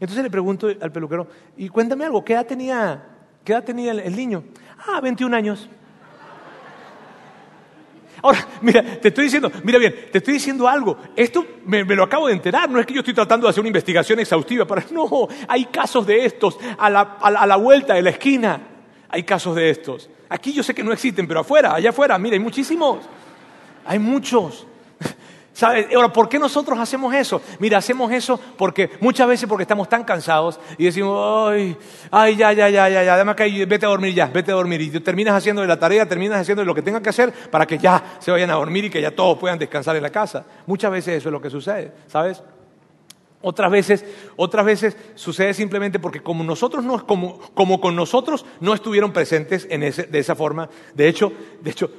[0.00, 3.04] Entonces le pregunto al peluquero, y cuéntame algo, ¿qué edad tenía,
[3.44, 4.44] qué edad tenía el, niño?
[4.86, 5.68] Ah, 21 años.
[8.22, 10.96] Ahora, mira, te estoy diciendo, mira bien, te estoy diciendo algo.
[11.14, 12.70] Esto me, lo acabo de enterar.
[12.70, 14.82] No es que yo estoy tratando de hacer una investigación exhaustiva para.
[14.90, 18.73] No, hay casos de estos a la vuelta de la esquina.
[19.14, 20.10] Hay casos de estos.
[20.28, 22.98] Aquí yo sé que no existen, pero afuera, allá afuera, mira, hay muchísimos.
[23.84, 24.66] Hay muchos.
[25.52, 25.86] ¿Sabes?
[25.94, 27.40] Ahora, ¿por qué nosotros hacemos eso?
[27.60, 31.76] Mira, hacemos eso porque muchas veces porque estamos tan cansados y decimos, ay,
[32.10, 34.80] ay, ya, ya, ya, ya, ya, además que vete a dormir ya, vete a dormir.
[34.80, 38.16] Y terminas haciendo la tarea, terminas haciendo lo que tengan que hacer para que ya
[38.18, 40.44] se vayan a dormir y que ya todos puedan descansar en la casa.
[40.66, 42.42] Muchas veces eso es lo que sucede, ¿sabes?
[43.44, 44.04] Otras veces,
[44.36, 49.66] otras veces sucede simplemente porque como nosotros no, como, como con nosotros no estuvieron presentes
[49.68, 50.70] en ese, de esa forma.
[50.94, 51.30] De hecho,
[51.60, 51.90] de hecho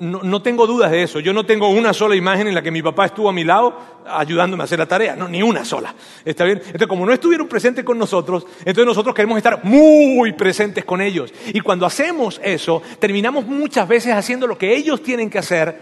[0.00, 1.20] no, no, tengo dudas de eso.
[1.20, 3.76] Yo no tengo una sola imagen en la que mi papá estuvo a mi lado
[4.06, 5.14] ayudándome a hacer la tarea.
[5.14, 5.94] No, ni una sola.
[6.24, 6.58] ¿Está bien?
[6.58, 11.32] Entonces, como no estuvieron presentes con nosotros, entonces nosotros queremos estar muy presentes con ellos.
[11.52, 15.80] Y cuando hacemos eso, terminamos muchas veces haciendo lo que ellos tienen que hacer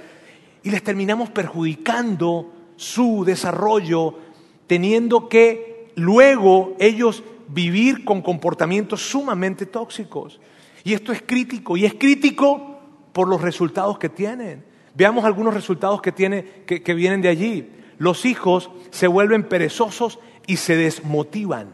[0.62, 4.25] y les terminamos perjudicando su desarrollo
[4.66, 10.40] teniendo que luego ellos vivir con comportamientos sumamente tóxicos.
[10.84, 12.78] Y esto es crítico, y es crítico
[13.12, 14.64] por los resultados que tienen.
[14.94, 17.70] Veamos algunos resultados que, tiene, que, vienen de allí.
[17.98, 21.68] los hijos se vuelven perezosos y se desmotivan.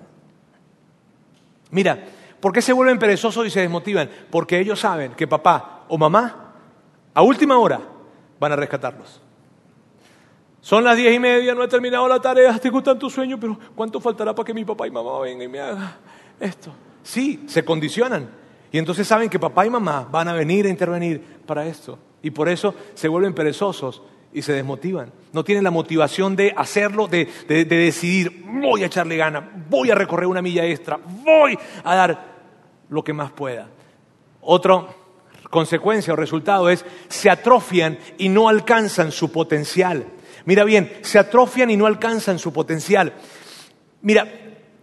[1.70, 2.04] Mira,
[2.40, 4.10] ¿por qué se vuelven perezosos y se desmotivan?
[4.30, 6.54] Porque ellos saben que papá o mamá
[7.14, 7.80] a última hora
[8.40, 9.20] van a rescatarlos.
[10.62, 14.00] Son las diez y media, no he terminado la tarea, tengo tanto sueño, pero ¿cuánto
[14.00, 15.96] faltará para que mi papá y mamá vengan y me hagan
[16.38, 16.72] esto?
[17.02, 18.30] Sí, se condicionan.
[18.70, 21.98] Y entonces saben que papá y mamá van a venir a intervenir para esto.
[22.22, 25.12] Y por eso se vuelven perezosos y se desmotivan.
[25.32, 30.28] No tienen la motivación de hacerlo, de, decidir, voy a echarle gana, voy a recorrer
[30.28, 32.24] una milla extra, voy a dar
[32.88, 33.68] lo que más pueda.
[34.40, 34.86] Otra
[35.50, 40.06] consecuencia o resultado es, se atrofian y no alcanzan su potencial.
[40.44, 43.12] Mira bien, se atrofian y no alcanzan su potencial.
[44.02, 44.26] Mira,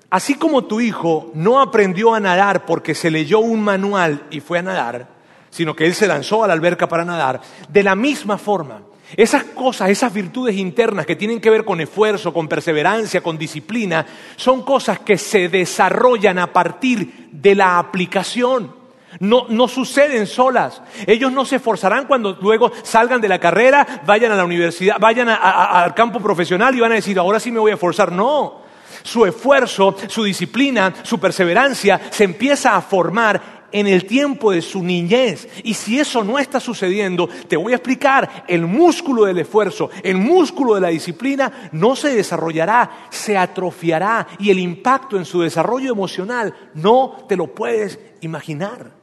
[0.09, 4.59] así como tu hijo no aprendió a nadar porque se leyó un manual y fue
[4.59, 5.07] a nadar,
[5.49, 8.83] sino que él se lanzó a la alberca para nadar, de la misma forma,
[9.17, 14.05] esas cosas, esas virtudes internas que tienen que ver con esfuerzo, con perseverancia, con disciplina,
[14.35, 18.78] son cosas que se desarrollan a partir de la aplicación.
[19.19, 20.81] No, no, suceden solas.
[21.07, 25.29] Ellos no se esforzarán cuando luego salgan de la carrera, vayan a la universidad, vayan
[25.29, 28.11] al campo profesional y van a decir, ahora sí me voy a esforzar.
[28.11, 28.61] No.
[29.03, 34.83] Su esfuerzo, su disciplina, su perseverancia se empieza a formar en el tiempo de su
[34.83, 35.47] niñez.
[35.63, 40.17] Y si eso no está sucediendo, te voy a explicar, el músculo del esfuerzo, el
[40.17, 45.91] músculo de la disciplina no se desarrollará, se atrofiará y el impacto en su desarrollo
[45.91, 48.98] emocional no te lo puedes imaginar.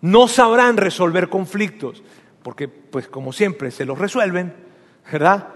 [0.00, 2.02] No sabrán resolver conflictos,
[2.42, 4.54] porque pues como siempre se los resuelven,
[5.10, 5.48] ¿verdad?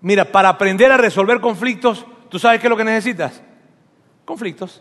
[0.00, 3.42] Mira, para aprender a resolver conflictos, ¿tú sabes qué es lo que necesitas?
[4.24, 4.80] conflictos.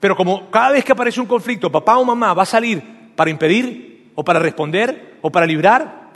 [0.00, 2.82] Pero como cada vez que aparece un conflicto, papá o mamá va a salir
[3.16, 6.12] para impedir o para responder o para librar,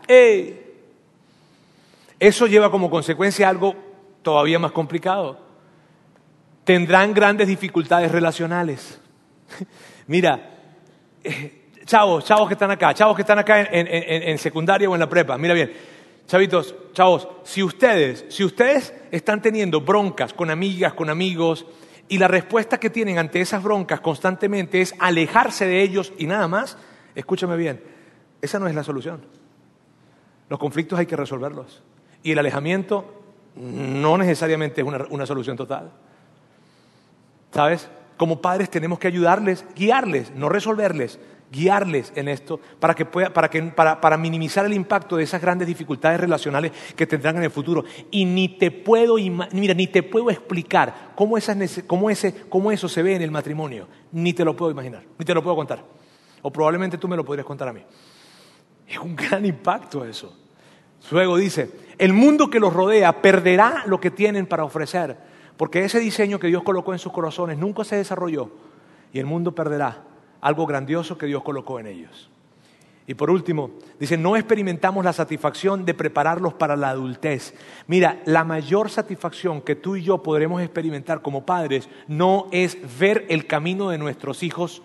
[2.18, 3.74] eso lleva como consecuencia algo
[4.22, 5.40] todavía más complicado.
[6.64, 9.00] Tendrán grandes dificultades relacionales.
[10.06, 10.57] Mira, eh,
[11.84, 15.08] chavos, chavos que están acá, chavos que están acá en, en secundaria o en la
[15.08, 15.72] prepa, mira bien,
[16.26, 21.66] chavitos, chavos, si ustedes, si ustedes están teniendo broncas con amigas, con amigos,
[22.08, 26.48] y la respuesta que tienen ante esas broncas constantemente es alejarse de ellos y nada
[26.48, 26.76] más,
[27.14, 27.82] escúchame bien,
[28.40, 29.22] esa no es la solución.
[30.48, 31.82] Los conflictos hay que resolverlos.
[32.22, 33.22] Y el alejamiento
[33.56, 35.90] no necesariamente es una, una solución total.
[37.52, 37.88] ¿Sabes?
[38.18, 41.18] Como padres tenemos que ayudarles, guiarles, no resolverles,
[41.50, 45.40] guiarles en esto para, que pueda, para, que, para, para, minimizar el impacto de esas
[45.40, 47.84] grandes dificultades relacionales que tendrán en el futuro.
[48.10, 52.88] Y ni te puedo, mira, ni te puedo explicar cómo, esas, cómo, ese, cómo eso
[52.88, 53.88] se ve en el matrimonio.
[54.12, 55.82] Ni te lo puedo imaginar, ni te lo puedo contar.
[56.42, 57.82] O probablemente tú me lo podrías contar a mí.
[58.86, 60.36] Es un gran impacto eso.
[61.10, 65.16] Luego dice, el mundo que los rodea perderá lo que tienen para ofrecer,
[65.58, 68.50] porque ese diseño que Dios colocó en sus corazones nunca se desarrolló
[69.12, 70.04] y el mundo perderá
[70.40, 72.30] algo grandioso que Dios colocó en ellos.
[73.08, 77.54] Y por último, dice, no experimentamos la satisfacción de prepararlos para la adultez.
[77.86, 83.24] Mira, la mayor satisfacción que tú y yo podremos experimentar como padres no es ver
[83.30, 84.82] el camino de nuestros hijos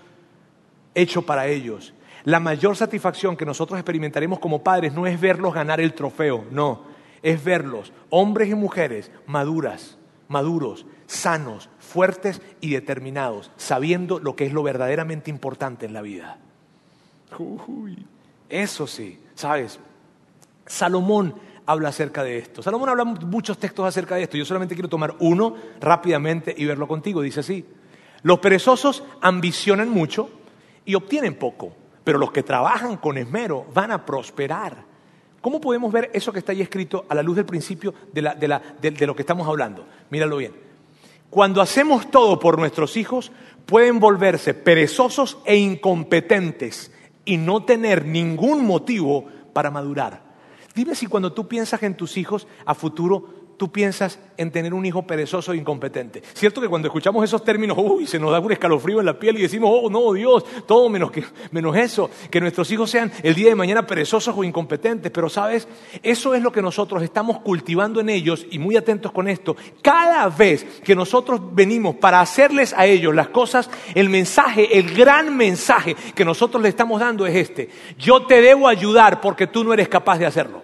[0.95, 1.93] hecho para ellos.
[2.23, 6.83] La mayor satisfacción que nosotros experimentaremos como padres no es verlos ganar el trofeo, no,
[7.21, 9.97] es verlos, hombres y mujeres, maduras,
[10.33, 16.37] maduros, sanos, fuertes y determinados, sabiendo lo que es lo verdaderamente importante en la vida.
[18.49, 19.79] eso sí, ¿sabes?
[20.65, 22.61] Salomón habla acerca de esto.
[22.61, 24.37] Salomón habla muchos textos acerca de esto.
[24.37, 27.21] Yo solamente quiero tomar uno rápidamente y verlo contigo.
[27.21, 27.65] Dice así,
[28.23, 30.29] los perezosos ambicionan mucho
[30.85, 34.92] y obtienen poco, pero los que trabajan con esmero van a prosperar.
[35.43, 38.21] ¿Cómo podemos ver eso que está ahí escrito a la luz del principio de,
[38.79, 39.85] de lo que estamos hablando?
[40.09, 40.53] Míralo bien.
[41.29, 43.29] Cuando hacemos todo por nuestros hijos,
[43.65, 46.93] pueden volverse perezosos e incompetentes
[47.25, 50.21] y no tener ningún motivo para madurar.
[50.73, 54.85] Dime si cuando tú piensas en tus hijos a futuro, tú piensas en tener un
[54.85, 56.21] hijo perezoso e incompetente.
[56.33, 59.37] Cierto que cuando escuchamos esos términos, uy, se nos da un escalofrío en la piel
[59.37, 63.35] y decimos, oh, no, Dios, todo menos, que, menos eso, que nuestros hijos sean el
[63.35, 65.11] día de mañana perezosos o incompetentes.
[65.11, 65.67] Pero sabes,
[66.01, 69.55] eso es lo que nosotros estamos cultivando en ellos y muy atentos con esto.
[69.81, 75.35] Cada vez que nosotros venimos para hacerles a ellos las cosas, el mensaje, el gran
[75.35, 77.69] mensaje que nosotros le estamos dando es este.
[77.97, 80.62] Yo te debo ayudar porque tú no eres capaz de hacerlo.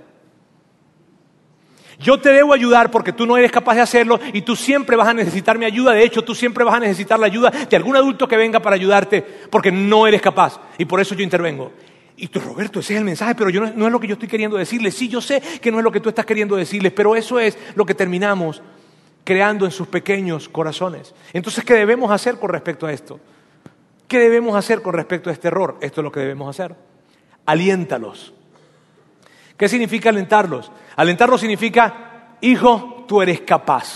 [2.00, 5.10] Yo te debo ayudar porque tú no eres capaz de hacerlo y tú siempre vas
[5.10, 5.92] a necesitar mi ayuda.
[5.92, 8.76] De hecho, tú siempre vas a necesitar la ayuda de algún adulto que venga para
[8.76, 10.62] ayudarte porque no eres capaz.
[10.78, 11.74] Y por eso yo intervengo.
[12.16, 14.14] Y tú, Roberto, ese es el mensaje, pero yo no, no es lo que yo
[14.14, 14.96] estoy queriendo decirles.
[14.96, 17.58] Sí, yo sé que no es lo que tú estás queriendo decirles, pero eso es
[17.76, 18.62] lo que terminamos
[19.26, 21.14] creando en sus pequeños corazones.
[21.34, 23.20] Entonces, ¿qué debemos hacer con respecto a esto?
[24.08, 25.78] ¿Qué debemos hacer con respecto a este error?
[25.82, 26.76] Esto es lo que debemos hacer.
[27.46, 28.34] Aliéntalos.
[29.56, 30.72] ¿Qué significa alentarlos?
[31.00, 33.94] Alentarlos significa, hijo, tú eres capaz.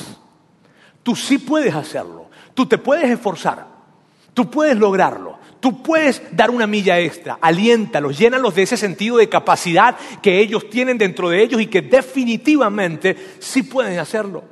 [1.03, 2.29] Tú sí puedes hacerlo.
[2.53, 3.67] Tú te puedes esforzar.
[4.33, 5.37] Tú puedes lograrlo.
[5.59, 10.69] Tú puedes dar una milla extra, aliéntalos, llénalos de ese sentido de capacidad que ellos
[10.69, 14.45] tienen dentro de ellos y que definitivamente sí pueden hacerlo.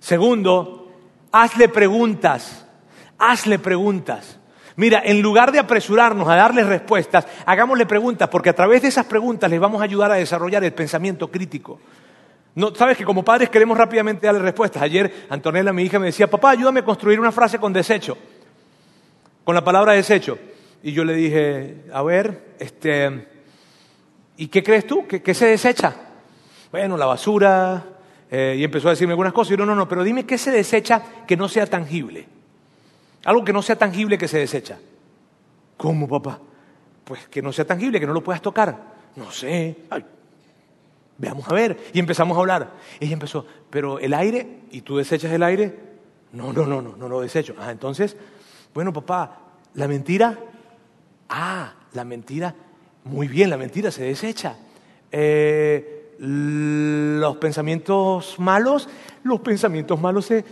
[0.00, 0.90] Segundo,
[1.32, 2.64] hazle preguntas,
[3.18, 4.38] hazle preguntas.
[4.76, 9.06] Mira, en lugar de apresurarnos a darles respuestas, hagámosle preguntas, porque a través de esas
[9.06, 11.78] preguntas les vamos a ayudar a desarrollar el pensamiento crítico.
[12.56, 14.82] No, Sabes que como padres queremos rápidamente darle respuestas.
[14.82, 18.16] Ayer Antonella, mi hija, me decía, papá, ayúdame a construir una frase con desecho
[19.44, 20.38] con la palabra desecho.
[20.82, 23.28] Y yo le dije, a ver, este,
[24.36, 25.06] ¿y qué crees tú?
[25.06, 25.94] ¿Qué, se desecha?
[26.72, 27.84] Bueno, la basura.
[28.30, 29.50] Eh, y empezó a decirme algunas cosas.
[29.50, 32.26] Y yo, no, no, no, pero dime qué se desecha que no sea tangible.
[33.24, 34.78] Algo que no sea tangible que se desecha.
[35.76, 36.40] ¿Cómo, papá?
[37.04, 38.94] Pues que no sea tangible, que no lo puedas tocar.
[39.16, 39.76] No sé.
[41.18, 41.78] veamos a ver.
[41.92, 42.72] Y empezamos a hablar.
[43.00, 45.78] Ella empezó, pero el aire, ¿y tú desechas el aire?
[46.32, 47.54] No, no, no, no, no lo desecho.
[47.58, 48.16] Ah, entonces,
[48.72, 49.38] bueno, papá,
[49.74, 50.38] ¿la mentira?
[51.28, 52.54] Ah, la mentira.
[53.04, 54.56] Muy bien, la mentira se desecha.
[55.12, 58.88] Eh, los pensamientos malos,
[59.22, 60.44] los pensamientos malos se,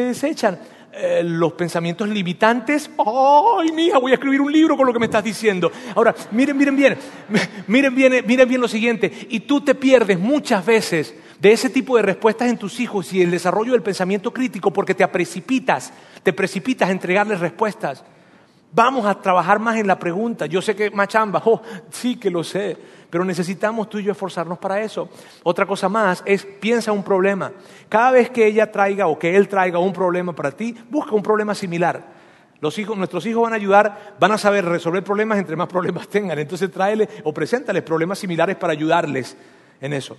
[0.00, 0.58] desechan.
[0.96, 3.98] Eh, los pensamientos limitantes, ¡ay, mija!
[3.98, 5.72] Voy a escribir un libro con lo que me estás diciendo.
[5.92, 6.96] Ahora, miren, miren bien,
[7.66, 9.10] miren bien, miren bien lo siguiente.
[9.28, 13.22] Y tú te pierdes muchas veces de ese tipo de respuestas en tus hijos y
[13.22, 15.92] el desarrollo del pensamiento crítico porque te precipitas,
[16.22, 18.04] te precipitas a entregarles respuestas.
[18.74, 20.46] Vamos a trabajar más en la pregunta.
[20.46, 22.76] Yo sé que machamba, oh, sí que lo sé,
[23.08, 25.08] pero necesitamos tú y yo esforzarnos para eso.
[25.44, 27.52] Otra cosa más es piensa un problema.
[27.88, 31.22] Cada vez que ella traiga o que él traiga un problema para ti, busca un
[31.22, 32.02] problema similar.
[32.60, 36.08] Los hijos, nuestros hijos van a ayudar, van a saber resolver problemas entre más problemas
[36.08, 36.40] tengan.
[36.40, 39.36] Entonces tráele o preséntales problemas similares para ayudarles
[39.80, 40.16] en eso.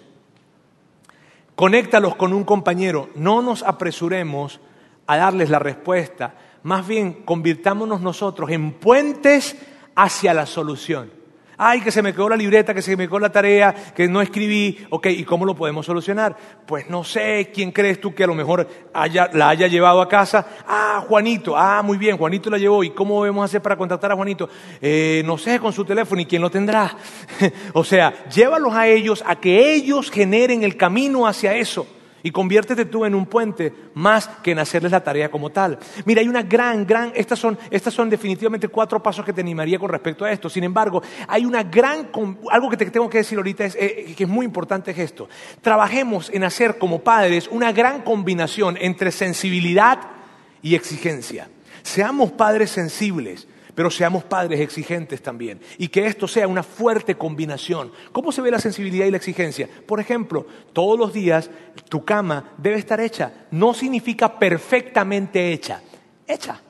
[1.56, 3.10] Conéctalos con un compañero.
[3.16, 4.62] No nos apresuremos
[5.08, 6.36] a darles la respuesta.
[6.66, 9.56] Más bien, convirtámonos nosotros en puentes
[9.94, 11.12] hacia la solución.
[11.60, 14.20] Ay, que se me quedó la libreta, que se me quedó la tarea, que no
[14.20, 14.84] escribí.
[14.90, 16.36] Ok, ¿y cómo lo podemos solucionar?
[16.66, 18.68] Pues no sé, ¿quién crees tú que a lo mejor
[19.34, 20.48] la haya llevado a casa?
[20.68, 21.56] Ah, Juanito.
[21.56, 22.84] Ah, muy bien, Juanito la llevó.
[22.84, 24.50] ¿Y cómo debemos hacer para contactar a Juanito?
[24.82, 26.20] Eh, no sé, con su teléfono.
[26.20, 26.98] ¿Y quién lo tendrá?
[27.74, 31.86] o sea, llévalos a ellos a que ellos generen el camino hacia eso
[32.26, 35.78] y conviértete tú en un puente más que en hacerles la tarea como tal.
[36.06, 39.78] Mira, hay una gran, gran, estas son, estas son definitivamente cuatro pasos que te animaría
[39.78, 40.50] con respecto a esto.
[40.50, 42.10] Sin embargo, hay una gran,
[42.50, 45.30] algo que te tengo que decir ahorita es, eh, que es muy importante es esto.
[45.62, 50.00] Trabajemos en hacer como padres una gran combinación entre sensibilidad
[50.64, 51.48] y exigencia.
[51.84, 55.60] Seamos padres sensibles pero seamos padres exigentes también.
[55.78, 57.92] Y que esto sea una fuerte combinación.
[58.14, 59.70] ¿Cómo se ve la sensibilidad y la exigencia?
[59.86, 61.52] Por ejemplo, todos los días
[61.90, 63.34] tu cama debe estar hecha.
[63.52, 65.82] No significa perfectamente hecha,
[66.26, 66.62] hecha.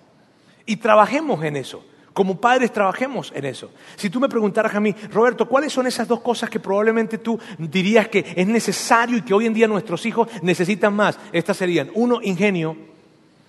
[0.65, 1.85] Y trabajemos en eso.
[2.11, 3.69] Como padres trabajemos en eso.
[3.97, 7.37] Si tú me preguntaras a mí, Roberto, ¿cuáles son esas dos cosas que probablemente tú
[7.59, 11.19] dirías que es necesario y que hoy en día nuestros hijos necesitan más?
[11.33, 12.77] Estas serían, uno, ingenio.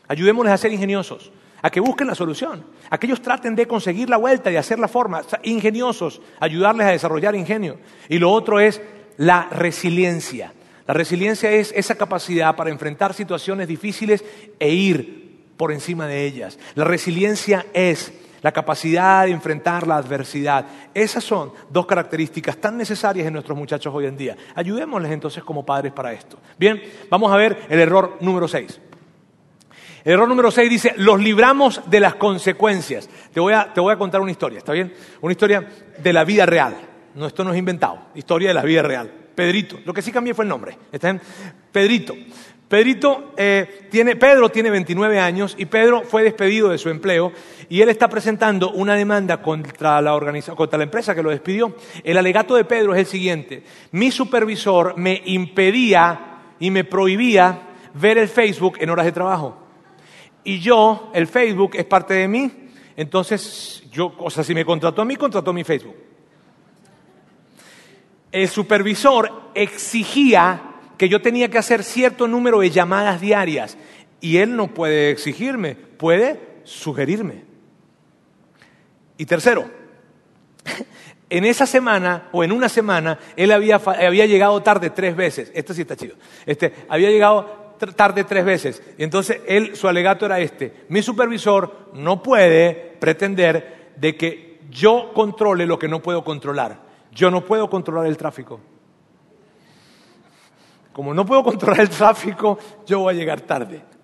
[0.09, 1.31] Ayudémosles a ser ingeniosos
[1.67, 4.79] a que busquen la solución, a que ellos traten de conseguir la vuelta y hacer
[4.79, 7.79] la forma, ingeniosos, ayudarles a desarrollar ingenio.
[8.09, 8.81] Y lo otro es
[9.17, 10.53] la resiliencia.
[10.87, 14.25] La resiliencia es esa capacidad para enfrentar situaciones difíciles
[14.61, 16.57] e ir por encima de ellas.
[16.77, 18.13] La resiliencia es
[18.43, 20.67] la capacidad de enfrentar la adversidad.
[20.95, 24.37] Esas son dos características tan necesarias en nuestros muchachos hoy en día.
[24.55, 26.39] Ayudémosles entonces como padres para esto.
[26.57, 28.83] Bien, vamos a ver el error número 6.
[30.07, 33.11] Error número 6 dice, los libramos de las consecuencias.
[33.35, 34.95] Te voy, a, contar una historia, ¿está bien?
[35.21, 36.77] Una historia de la vida real.
[37.17, 39.13] No, esto no es inventado, historia de la vida real.
[39.35, 40.79] Pedrito, lo que sí cambié fue el nombre.
[41.73, 42.15] Pedrito.
[42.69, 47.33] Pedrito eh, tiene, Pedro tiene 29 años y Pedro fue despedido de su empleo
[47.69, 50.17] y él está presentando una demanda contra la,
[50.55, 51.75] contra la empresa que lo despidió.
[52.05, 53.65] El alegato de Pedro es el siguiente.
[53.91, 59.66] Mi supervisor me impedía y me prohibía ver el Facebook en horas de trabajo
[60.47, 62.51] y yo, el Facebook es parte de mí,
[62.97, 65.97] entonces yo, o sea, si me contrató a mí, contrató a mi Facebook.
[68.31, 70.63] El supervisor exigía
[70.97, 73.77] que yo tenía que hacer cierto número de llamadas diarias
[74.21, 77.43] y él no puede exigirme, puede sugerirme.
[79.19, 79.69] Y tercero,
[81.29, 85.51] En esa semana o en una semana, él había, había llegado tarde tres veces.
[85.55, 86.15] Esto sí está chido.
[86.47, 88.83] Este, había llegado tarde tres veces.
[88.99, 90.85] Y entonces él, su alegato era este.
[90.89, 96.81] Mi supervisor no puede pretender de que yo controle lo que no puedo controlar.
[97.13, 98.61] Yo no puedo controlar el tráfico.
[100.93, 103.96] Como no puedo controlar el tráfico, yo voy a llegar tarde.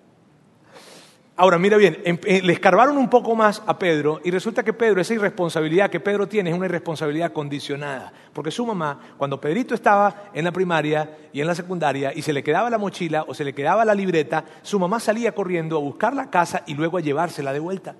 [1.35, 4.71] Ahora, mira bien, em, eh, le escarbaron un poco más a Pedro y resulta que
[4.71, 8.13] Pedro, esa irresponsabilidad que Pedro tiene es una irresponsabilidad condicionada.
[8.33, 12.33] Porque su mamá, cuando Pedrito estaba en la primaria y en la secundaria y se
[12.33, 15.79] le quedaba la mochila o se le quedaba la libreta, su mamá salía corriendo a
[15.79, 17.95] buscar la casa y luego a llevársela de vuelta.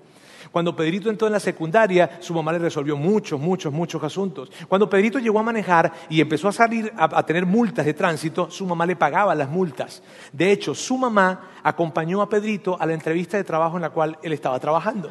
[0.54, 4.52] Cuando Pedrito entró en la secundaria, su mamá le resolvió muchos, muchos, muchos asuntos.
[4.68, 8.64] Cuando Pedrito llegó a manejar y empezó a salir a, tener multas de tránsito, su
[8.64, 10.00] mamá le pagaba las multas.
[10.32, 14.16] De hecho, su mamá acompañó a Pedrito a la entrevista de trabajo en la cual
[14.22, 15.10] él estaba trabajando.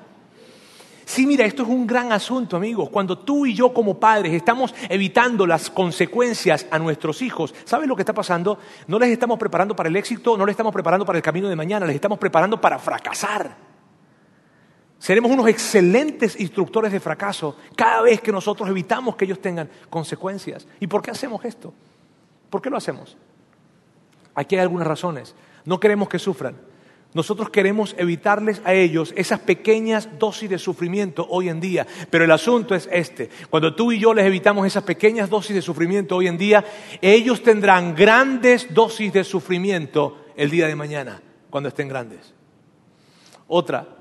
[1.03, 2.87] Sí, mira, esto es un gran asunto, amigos.
[2.89, 7.97] Cuando tú y yo como padres estamos evitando las consecuencias a nuestros hijos, ¿sabes lo
[7.97, 8.59] que está pasando?
[8.87, 11.57] No les estamos preparando para el éxito, no les estamos preparando para el camino de
[11.57, 13.72] mañana, les estamos preparando para fracasar.
[15.03, 20.65] Seremos unos excelentes instructores de fracaso cada vez que nosotros evitamos que ellos tengan consecuencias.
[20.79, 21.73] ¿Y por qué hacemos esto?
[22.49, 23.17] ¿Por qué lo hacemos?
[24.33, 25.35] Aquí hay algunas razones.
[25.65, 26.55] No queremos que sufran.
[27.13, 31.85] Nosotros queremos evitarles a ellos esas pequeñas dosis de sufrimiento hoy en día.
[32.09, 33.29] Pero el asunto es este.
[33.49, 36.63] Cuando tú y yo les evitamos esas pequeñas dosis de sufrimiento hoy en día,
[37.01, 42.33] ellos tendrán grandes dosis de sufrimiento el día de mañana, cuando estén grandes.
[43.49, 43.97] Otra,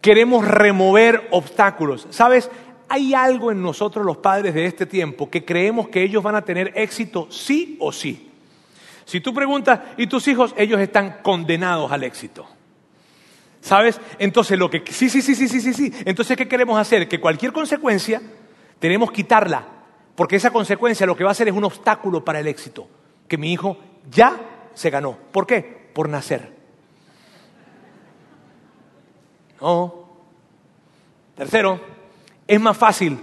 [0.00, 2.06] Queremos remover obstáculos.
[2.10, 2.50] ¿Sabes?
[2.88, 6.42] Hay algo en nosotros los padres de este tiempo que creemos que ellos van a
[6.42, 8.30] tener éxito sí o sí.
[9.04, 10.54] Si tú preguntas, ¿y tus hijos?
[10.56, 12.46] Ellos están condenados al éxito.
[13.60, 14.00] ¿Sabes?
[14.18, 14.82] Entonces lo que...
[14.90, 15.92] Sí, sí, sí, sí, sí, sí, sí.
[16.04, 17.08] Entonces, ¿qué queremos hacer?
[17.08, 18.22] Que cualquier consecuencia
[18.78, 19.64] tenemos que quitarla.
[20.14, 22.88] Porque esa consecuencia lo que va a hacer es un obstáculo para el éxito.
[23.28, 23.78] Que mi hijo
[24.10, 24.38] ya
[24.74, 25.18] se ganó.
[25.32, 25.90] ¿Por qué?
[25.92, 26.59] Por nacer.
[29.60, 30.06] No.
[31.36, 31.80] Tercero,
[32.46, 33.18] es más fácil.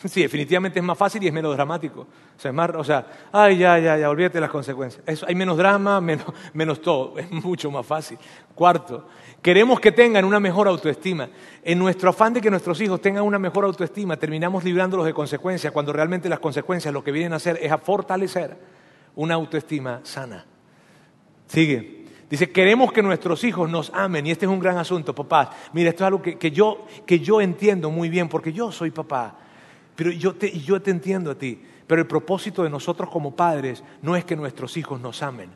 [0.08, 2.00] Sí, definitivamente es más fácil y es menos dramático.
[2.00, 5.04] O sea, es más, o sea, ay, ya, ya, ya, olvídate de las consecuencias.
[5.26, 7.18] hay menos drama, menos, menos todo.
[7.18, 8.18] Es mucho más fácil.
[8.54, 9.08] Cuarto,
[9.42, 11.28] queremos que tengan una mejor autoestima.
[11.62, 15.72] En nuestro afán de que nuestros hijos tengan una mejor autoestima, terminamos librándolos de consecuencias,
[15.72, 18.56] cuando realmente las consecuencias lo que vienen a hacer es a fortalecer
[19.16, 20.46] una autoestima sana.
[21.46, 21.99] Sigue.
[22.30, 24.24] Dice, queremos que nuestros hijos nos amen.
[24.24, 25.48] Y este es un gran asunto, papás.
[25.72, 29.36] Mira, esto es algo que, yo, que yo entiendo muy bien, porque yo soy papá.
[29.96, 31.60] Pero yo te, yo te entiendo a ti.
[31.88, 35.50] Pero el propósito de nosotros como padres no es que nuestros hijos nos amen.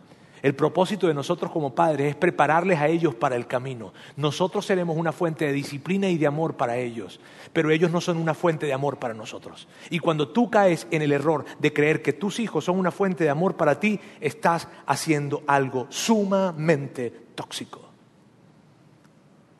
[0.44, 3.94] El propósito de nosotros como padres es prepararles a ellos para el camino.
[4.14, 7.18] Nosotros seremos una fuente de disciplina y de amor para ellos,
[7.54, 9.66] pero ellos no son una fuente de amor para nosotros.
[9.88, 13.24] Y cuando tú caes en el error de creer que tus hijos son una fuente
[13.24, 17.80] de amor para ti, estás haciendo algo sumamente tóxico.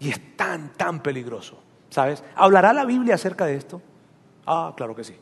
[0.00, 1.60] Y es tan, tan peligroso.
[1.88, 2.22] ¿Sabes?
[2.34, 3.80] ¿Hablará la Biblia acerca de esto?
[4.44, 5.16] Ah, claro que sí.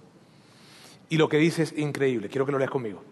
[1.08, 2.28] Y lo que dice es increíble.
[2.28, 3.11] Quiero que lo leas conmigo.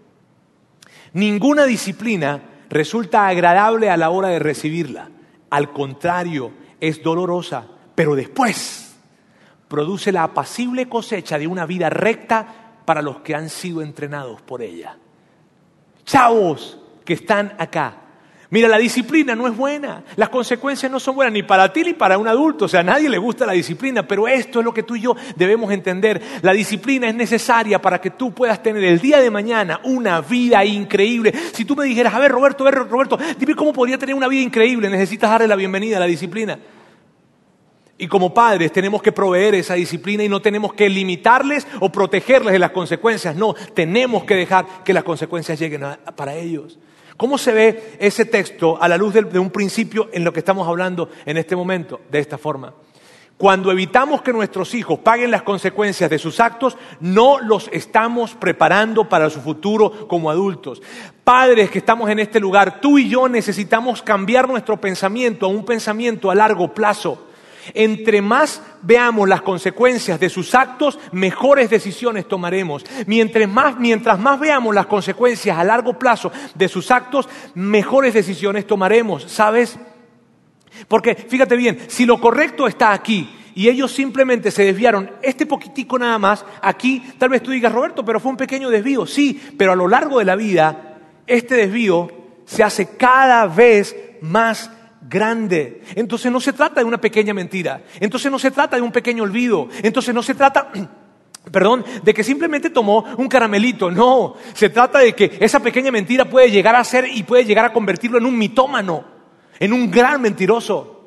[1.12, 5.08] Ninguna disciplina resulta agradable a la hora de recibirla.
[5.50, 8.96] Al contrario, es dolorosa, pero después
[9.68, 12.46] produce la apacible cosecha de una vida recta
[12.84, 14.96] para los que han sido entrenados por ella.
[16.04, 17.94] Chavos que están acá,
[18.52, 21.92] Mira, la disciplina no es buena, las consecuencias no son buenas ni para ti ni
[21.94, 24.74] para un adulto, o sea, a nadie le gusta la disciplina, pero esto es lo
[24.74, 26.20] que tú y yo debemos entender.
[26.42, 30.64] La disciplina es necesaria para que tú puedas tener el día de mañana una vida
[30.64, 31.32] increíble.
[31.52, 34.26] Si tú me dijeras, a ver, Roberto, a ver, Roberto, dime cómo podría tener una
[34.26, 36.58] vida increíble, necesitas darle la bienvenida a la disciplina.
[37.98, 42.52] Y como padres tenemos que proveer esa disciplina y no tenemos que limitarles o protegerles
[42.52, 43.36] de las consecuencias.
[43.36, 45.82] No, tenemos que dejar que las consecuencias lleguen
[46.16, 46.80] para ellos.
[47.20, 50.66] ¿Cómo se ve ese texto a la luz de, un principio en lo que estamos
[50.66, 52.00] hablando en este momento?
[52.10, 52.72] De esta forma.
[53.36, 59.06] Cuando evitamos que nuestros hijos paguen las consecuencias de sus actos, no los estamos preparando
[59.06, 60.80] para su futuro como adultos.
[61.22, 65.66] Padres que estamos en este lugar, tú y yo necesitamos cambiar nuestro pensamiento a un
[65.66, 67.26] pensamiento a largo plazo.
[67.74, 72.84] Entre más veamos las consecuencias de sus actos, mejores decisiones tomaremos.
[73.06, 78.66] Mientras más, mientras más veamos las consecuencias a largo plazo de sus actos, mejores decisiones
[78.66, 79.24] tomaremos.
[79.24, 79.78] ¿Sabes?
[80.88, 85.98] Porque fíjate bien, si lo correcto está aquí y ellos simplemente se desviaron este poquitico
[85.98, 89.06] nada más, aquí tal vez tú digas, Roberto, pero fue un pequeño desvío.
[89.06, 92.10] Sí, pero a lo largo de la vida, este desvío
[92.44, 94.70] se hace cada vez más
[95.10, 95.82] grande.
[95.96, 97.82] Entonces no se trata de una pequeña mentira.
[97.98, 99.68] Entonces no se trata de un pequeño olvido.
[99.82, 100.70] Entonces no se trata
[101.50, 103.90] Perdón, de que simplemente tomó un caramelito.
[103.90, 107.64] No, se trata de que esa pequeña mentira puede llegar a ser y puede llegar
[107.64, 109.04] a convertirlo en un mitómano,
[109.58, 111.00] en un gran mentiroso.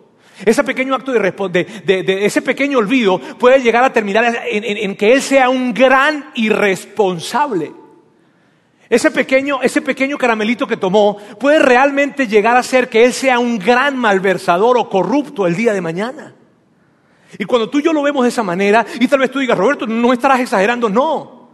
[0.43, 5.21] Ese pequeño acto de, de, ese pequeño olvido puede llegar a terminar en, que él
[5.21, 7.71] sea un gran irresponsable.
[8.93, 13.39] Ese pequeño, ese pequeño caramelito que tomó puede realmente llegar a ser que él sea
[13.39, 16.35] un gran malversador o corrupto el día de mañana.
[17.39, 19.57] Y cuando tú y yo lo vemos de esa manera, y tal vez tú digas,
[19.57, 21.49] Roberto, no estarás exagerando, no,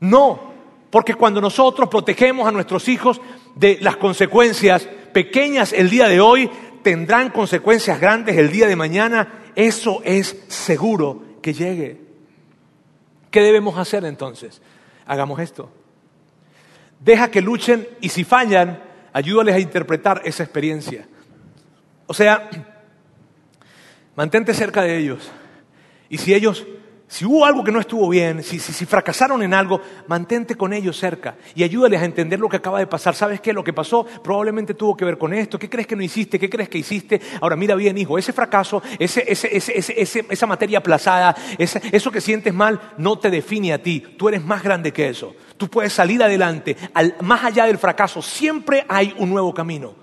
[0.00, 0.52] no,
[0.90, 3.18] porque cuando nosotros protegemos a nuestros hijos
[3.54, 6.50] de las consecuencias pequeñas el día de hoy,
[6.82, 12.02] tendrán consecuencias grandes el día de mañana, eso es seguro que llegue.
[13.30, 14.60] ¿Qué debemos hacer entonces?
[15.06, 15.70] Hagamos esto.
[17.04, 18.82] Deja que luchen y si fallan,
[19.12, 21.06] ayúdales a interpretar esa experiencia.
[22.06, 22.48] O sea,
[24.16, 25.30] mantente cerca de ellos.
[26.08, 26.66] Y si ellos
[27.06, 31.36] si hubo algo que no estuvo bien, si, fracasaron en algo, mantente con ellos cerca
[31.54, 33.14] y ayúdales a entender lo que acaba de pasar.
[33.14, 33.52] ¿Sabes qué?
[33.52, 35.58] Lo que pasó probablemente tuvo que ver con esto.
[35.58, 36.38] ¿Qué crees que no hiciste?
[36.38, 37.20] ¿Qué crees que hiciste?
[37.40, 43.30] Ahora mira bien, hijo, ese fracaso, esa materia aplazada, eso que sientes mal, no te
[43.30, 44.00] define a ti.
[44.18, 45.36] Tú eres más grande que eso.
[45.58, 46.76] Tú puedes salir adelante.
[47.20, 49.94] más allá del fracaso, siempre hay un nuevo camino.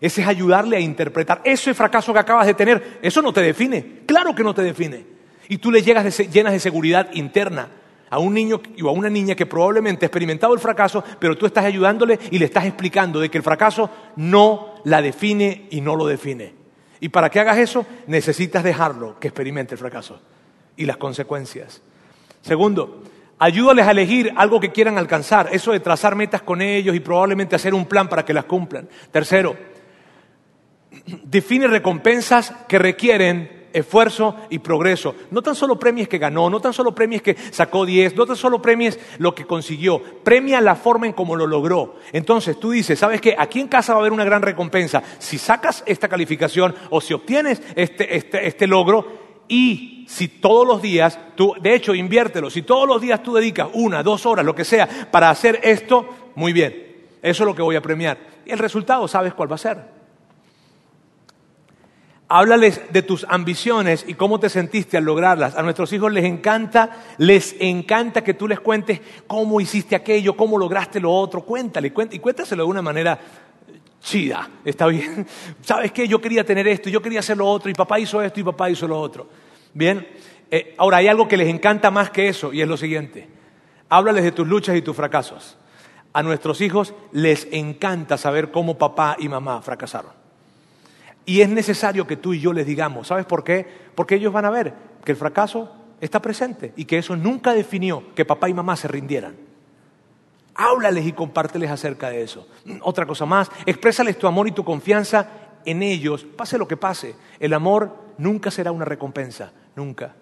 [0.00, 1.42] Ese es ayudarle a interpretar.
[1.44, 4.02] Ese fracaso que acabas de tener, eso no te define.
[4.06, 5.12] Claro que no te define.
[5.52, 7.68] Y tú le llegas llenas de seguridad interna
[8.08, 11.44] a un niño o a una niña que probablemente ha experimentado el fracaso, pero tú
[11.44, 15.94] estás ayudándole y le estás explicando de que el fracaso no la define y no
[15.94, 16.54] lo define.
[17.00, 20.22] Y para que hagas eso, necesitas dejarlo que experimente el fracaso
[20.74, 21.82] y las consecuencias.
[22.40, 23.02] Segundo,
[23.38, 27.56] ayúdales a elegir algo que quieran alcanzar, eso de trazar metas con ellos y probablemente
[27.56, 28.88] hacer un plan para que las cumplan.
[29.10, 29.54] Tercero,
[31.24, 35.14] define recompensas que requieren esfuerzo y progreso.
[35.30, 38.36] No tan solo premies que ganó, no tan solo premies que sacó 10, no tan
[38.36, 41.96] solo premies lo que consiguió, premia la forma en cómo lo logró.
[42.12, 43.34] Entonces tú dices, ¿sabes qué?
[43.38, 45.02] Aquí en casa va a haber una gran recompensa.
[45.18, 50.82] Si sacas esta calificación o si obtienes este, este, este logro y si todos los
[50.82, 54.54] días, tú, de hecho, inviértelo, si todos los días tú dedicas una, dos horas, lo
[54.54, 58.18] que sea, para hacer esto, muy bien, eso es lo que voy a premiar.
[58.44, 60.01] Y el resultado, ¿sabes cuál va a ser?
[62.34, 65.54] Háblales de tus ambiciones y cómo te sentiste al lograrlas.
[65.54, 70.56] A nuestros hijos les encanta, les encanta que tú les cuentes cómo hiciste aquello, cómo
[70.56, 71.42] lograste lo otro.
[71.42, 73.20] Cuéntale, y cuéntaselo de una manera
[74.00, 75.26] chida, ¿está bien?
[75.60, 76.08] ¿Sabes qué?
[76.08, 78.70] Yo quería tener esto, yo quería hacer lo otro, y papá hizo esto y papá
[78.70, 79.28] hizo lo otro.
[79.74, 80.08] Bien,
[80.50, 83.28] eh, ahora hay algo que les encanta más que eso, y es lo siguiente.
[83.90, 85.58] Háblales de tus luchas y tus fracasos.
[86.14, 90.21] A nuestros hijos les encanta saber cómo papá y mamá fracasaron.
[91.24, 93.66] Y es necesario que tú y yo les digamos, ¿sabes por qué?
[93.94, 95.70] Porque ellos van a ver que el fracaso
[96.00, 99.36] está presente y que eso nunca definió que papá y mamá se rindieran.
[100.54, 102.46] Háblales y compárteles acerca de eso.
[102.80, 105.28] Otra cosa más, exprésales tu amor y tu confianza
[105.64, 107.14] en ellos, pase lo que pase.
[107.38, 110.14] El amor nunca será una recompensa, nunca.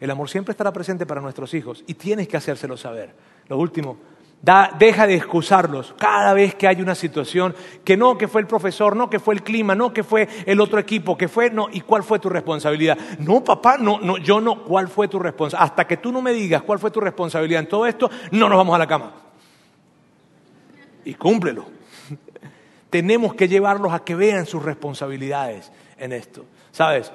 [0.00, 3.14] El amor siempre estará presente para nuestros hijos y tienes que hacérselo saber.
[3.48, 3.96] Lo último,
[4.40, 8.94] deja de excusarlos cada vez que hay una situación que no, que fue el profesor,
[8.94, 11.80] no, que fue el clima, no, que fue el otro equipo, que fue, no, ¿y
[11.80, 12.96] cuál fue tu responsabilidad?
[13.18, 15.70] No, papá, no, no, yo no, ¿cuál fue tu responsabilidad?
[15.70, 18.58] Hasta que tú no me digas cuál fue tu responsabilidad en todo esto, no nos
[18.58, 19.12] vamos a la cama.
[21.04, 21.66] Y cúmplelo.
[22.90, 26.44] Tenemos que llevarlos a que vean sus responsabilidades en esto.
[26.70, 27.10] ¿Sabes?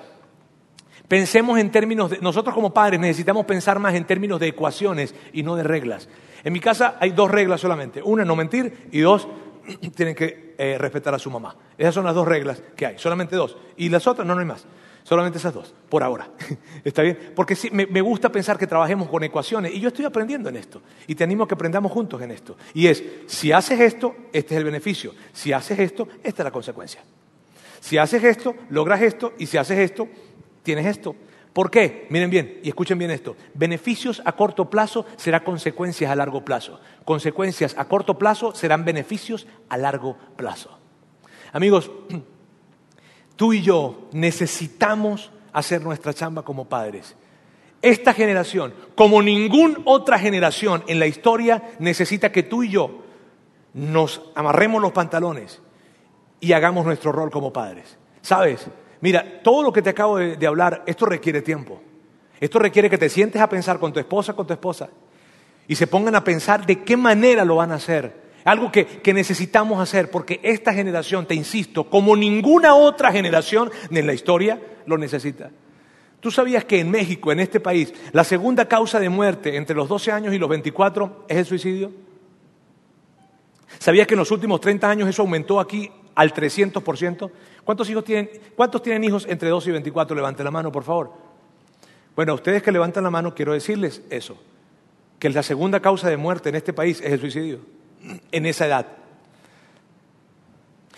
[1.07, 5.43] Pensemos en términos de, nosotros como padres necesitamos pensar más en términos de ecuaciones y
[5.43, 6.09] no de reglas.
[6.43, 8.01] En mi casa hay dos reglas solamente.
[8.01, 9.27] Una, no mentir y dos,
[9.95, 11.55] tienen que eh, respetar a su mamá.
[11.77, 13.57] Esas son las dos reglas que hay, solamente dos.
[13.77, 14.65] Y las otras, no, no hay más.
[15.03, 16.29] Solamente esas dos, por ahora.
[16.83, 17.33] ¿Está bien?
[17.35, 20.81] Porque sí, me, gusta pensar que trabajemos con ecuaciones y yo estoy aprendiendo en esto.
[21.07, 22.55] Y te animo a que aprendamos juntos en esto.
[22.73, 25.13] Y es, si haces esto, este es el beneficio.
[25.33, 27.01] Si haces esto, esta es la consecuencia.
[27.81, 29.33] Si haces esto, logras esto.
[29.37, 30.07] Y si haces esto,
[30.63, 31.15] tienes esto.
[31.53, 32.07] ¿Por qué?
[32.09, 33.35] Miren bien y escuchen bien esto.
[33.53, 36.79] Beneficios a corto plazo serán consecuencias a largo plazo.
[37.05, 40.77] Consecuencias a corto plazo serán beneficios a largo plazo.
[41.51, 41.91] Amigos,
[43.35, 47.15] tú y yo necesitamos hacer nuestra chamba como padres.
[47.83, 53.03] Esta generación, como ninguna otra generación en la historia, necesita que tú y yo
[53.73, 55.61] nos amarremos los pantalones
[56.39, 57.97] y hagamos nuestro rol como padres.
[58.21, 58.67] ¿Sabes?
[59.03, 61.81] Mira, todo lo que te acabo de, hablar, esto requiere tiempo.
[62.39, 64.87] Esto requiere que te sientes a pensar con tu esposa, con tu esposa,
[65.67, 68.23] y se pongan a pensar de qué manera lo van a hacer.
[68.45, 74.07] Algo que, que, necesitamos hacer, porque esta generación, te insisto, como ninguna otra generación en
[74.07, 75.51] la historia, lo necesita.
[76.21, 79.89] ¿Tú sabías que en México, en este país, la segunda causa de muerte entre los
[79.89, 81.91] 12 años y los 24 es el suicidio?
[83.79, 87.31] ¿Sabías que en los últimos 30 años eso aumentó aquí al 300%?
[87.63, 90.15] ¿Cuántos, hijos tienen, ¿Cuántos tienen hijos entre 12 y 24?
[90.15, 91.11] Levante la mano, por favor.
[92.15, 94.37] Bueno, ustedes que levantan la mano, quiero decirles eso,
[95.17, 97.59] que la segunda causa de muerte en este país es el suicidio,
[98.31, 98.87] en esa edad.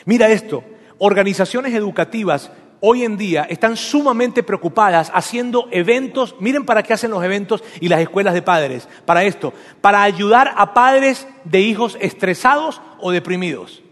[0.06, 0.64] Mira esto,
[0.98, 2.52] organizaciones educativas
[2.82, 7.88] hoy en día están sumamente preocupadas haciendo eventos, miren para qué hacen los eventos y
[7.88, 13.85] las escuelas de padres, para esto, para ayudar a padres de hijos estresados o deprimidos.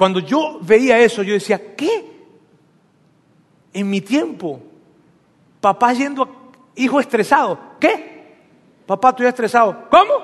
[0.00, 2.10] Cuando yo veía eso, yo decía, ¿qué?
[3.70, 4.58] En mi tiempo,
[5.60, 6.28] papá yendo a
[6.74, 8.34] hijo estresado, ¿qué?
[8.86, 9.88] Papá, estoy estresado.
[9.90, 10.14] ¿Cómo?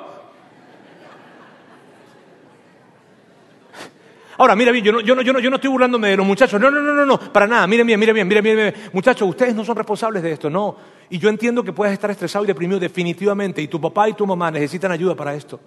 [4.38, 6.26] Ahora, mira bien, yo no, yo, no, yo, no, yo no estoy burlándome de los
[6.26, 6.58] muchachos.
[6.58, 7.66] No, no, no, no, no, para nada.
[7.66, 8.74] Miren bien, miren bien, miren bien.
[8.94, 10.74] Muchachos, ustedes no son responsables de esto, no.
[11.10, 13.60] Y yo entiendo que puedes estar estresado y deprimido definitivamente.
[13.60, 15.60] Y tu papá y tu mamá necesitan ayuda para esto.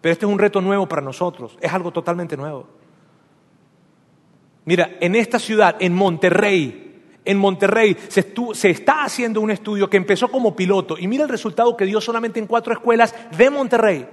[0.00, 1.56] Pero este es un reto nuevo para nosotros.
[1.60, 2.81] Es algo totalmente nuevo.
[4.64, 6.82] Mira, en esta ciudad, en Monterrey,
[7.24, 11.76] en Monterrey se, está haciendo un estudio que empezó como piloto y mira el resultado
[11.76, 14.06] que dio solamente en cuatro escuelas de Monterrey.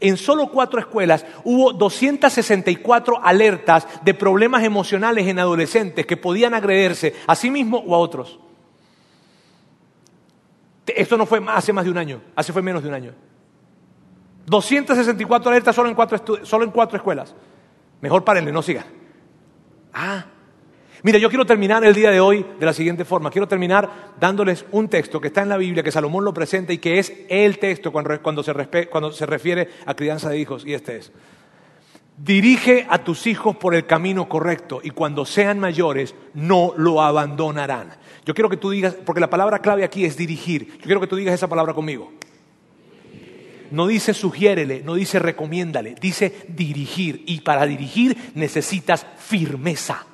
[0.00, 7.14] En solo cuatro escuelas hubo 264 alertas de problemas emocionales en adolescentes que podían agredirse
[7.26, 8.38] a sí mismos o a otros.
[10.86, 13.12] Esto no fue hace más de un año, hace fue menos de un año.
[14.46, 17.34] 264 alertas solo en cuatro, solo en cuatro escuelas.
[18.00, 19.01] Mejor párenle, no sigan.
[19.92, 20.26] Ah,
[21.04, 23.28] Mira, yo quiero terminar el día de hoy de la siguiente forma.
[23.30, 26.78] Quiero terminar dándoles un texto que está en la Biblia, que Salomón lo presenta y
[26.78, 30.64] que es el texto cuando, se, cuando se refiere a crianza de hijos.
[30.64, 31.10] Y este es.
[32.16, 37.96] Dirige a tus hijos por el camino correcto y cuando sean mayores no lo abandonarán.
[38.24, 40.68] Yo quiero que tú digas, porque la palabra clave aquí es dirigir.
[40.78, 42.12] Yo quiero que tú digas esa palabra conmigo.
[43.72, 47.24] No dice sugiérele, no dice recomiéndale, dice dirigir.
[47.26, 50.06] Y para dirigir necesitas firmeza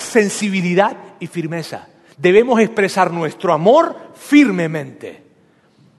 [0.00, 1.88] sensibilidad y firmeza.
[2.16, 5.22] Debemos expresar nuestro amor firmemente.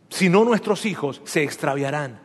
[0.10, 2.20] Si no, nuestros hijos se extraviarán.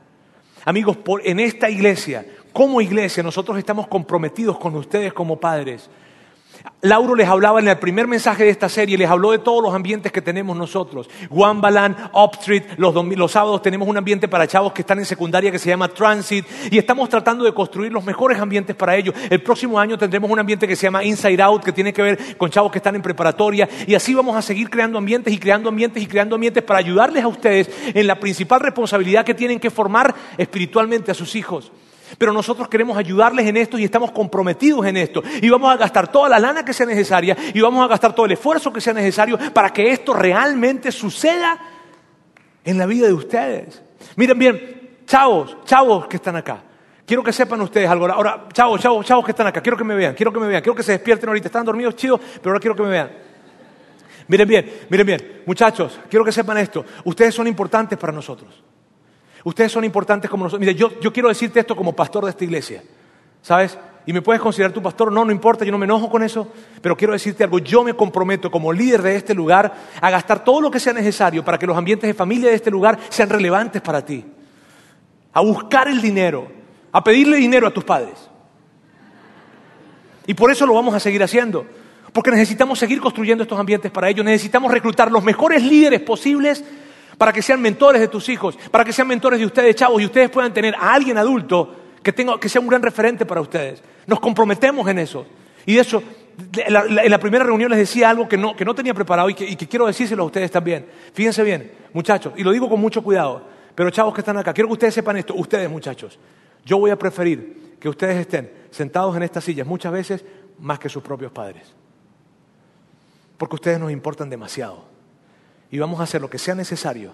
[0.64, 5.88] Amigos, en esta iglesia, como iglesia, nosotros estamos comprometidos con ustedes como padres
[6.82, 9.74] Lauro les hablaba en el primer mensaje de esta serie, les habló de todos los
[9.74, 11.08] ambientes que tenemos nosotros.
[11.30, 15.58] Wambaland, Upstreet, los, los sábados tenemos un ambiente para chavos que están en secundaria que
[15.58, 19.14] se llama Transit y estamos tratando de construir los mejores ambientes para ellos.
[19.30, 22.36] El próximo año tendremos un ambiente que se llama Inside Out, que tiene que ver
[22.36, 25.68] con chavos que están en preparatoria y así vamos a seguir creando ambientes y creando
[25.68, 29.70] ambientes y creando ambientes para ayudarles a ustedes en la principal responsabilidad que tienen que
[29.70, 31.72] formar espiritualmente a sus hijos.
[32.18, 35.22] Pero nosotros queremos ayudarles en esto y estamos comprometidos en esto.
[35.40, 38.26] Y vamos a gastar toda la lana que sea necesaria y vamos a gastar todo
[38.26, 41.58] el esfuerzo que sea necesario para que esto realmente suceda
[42.64, 43.82] en la vida de ustedes.
[44.16, 46.62] Miren bien, chavos, chavos que están acá.
[47.06, 48.06] Quiero que sepan ustedes algo.
[48.06, 49.60] Ahora, chavos, chavos, chavos que están acá.
[49.60, 51.48] Quiero que me vean, quiero que me vean, quiero que se despierten ahorita.
[51.48, 53.10] Están dormidos, chido, pero ahora quiero que me vean.
[54.28, 55.42] Miren bien, miren bien.
[55.46, 56.84] Muchachos, quiero que sepan esto.
[57.04, 58.62] Ustedes son importantes para nosotros.
[59.46, 60.58] Ustedes son importantes como nosotros.
[60.58, 62.82] Mira, yo, yo quiero decirte esto como pastor de esta iglesia.
[63.42, 63.78] ¿Sabes?
[64.04, 66.48] Y me puedes considerar tu pastor, no, no importa, yo no me enojo con eso,
[66.82, 70.60] pero quiero decirte algo, yo me comprometo como líder de este lugar a gastar todo
[70.60, 73.80] lo que sea necesario para que los ambientes de familia de este lugar sean relevantes
[73.82, 74.24] para ti,
[75.32, 76.48] a buscar el dinero,
[76.90, 78.28] a pedirle dinero a tus padres.
[80.26, 81.64] Y por eso lo vamos a seguir haciendo,
[82.12, 86.64] porque necesitamos seguir construyendo estos ambientes para ellos, necesitamos reclutar los mejores líderes posibles
[87.18, 90.04] para que sean mentores de tus hijos, para que sean mentores de ustedes, chavos, y
[90.04, 93.82] ustedes puedan tener a alguien adulto que, tenga, que sea un gran referente para ustedes.
[94.06, 95.26] Nos comprometemos en eso.
[95.64, 96.02] Y de hecho,
[96.54, 99.48] en la primera reunión les decía algo que no, que no tenía preparado y que,
[99.48, 100.86] y que quiero decírselo a ustedes también.
[101.12, 103.42] Fíjense bien, muchachos, y lo digo con mucho cuidado,
[103.74, 106.18] pero chavos que están acá, quiero que ustedes sepan esto, ustedes muchachos,
[106.64, 110.24] yo voy a preferir que ustedes estén sentados en estas sillas muchas veces
[110.58, 111.72] más que sus propios padres.
[113.36, 114.95] Porque ustedes nos importan demasiado
[115.76, 117.12] y vamos a hacer lo que sea necesario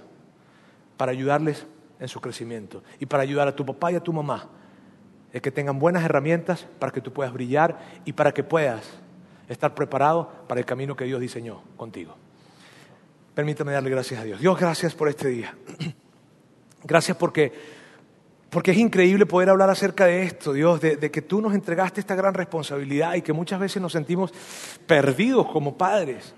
[0.96, 1.66] para ayudarles
[1.98, 4.48] en su crecimiento y para ayudar a tu papá y a tu mamá
[5.34, 8.84] a que tengan buenas herramientas para que tú puedas brillar y para que puedas
[9.48, 12.14] estar preparado para el camino que Dios diseñó contigo.
[13.34, 14.38] Permítame darle gracias a Dios.
[14.38, 15.56] Dios, gracias por este día.
[16.84, 17.52] Gracias porque,
[18.48, 22.16] porque es increíble poder hablar acerca de esto, Dios, de que tú nos entregaste esta
[22.16, 24.32] gran responsabilidad y que muchas veces nos sentimos
[24.86, 26.34] perdidos como padres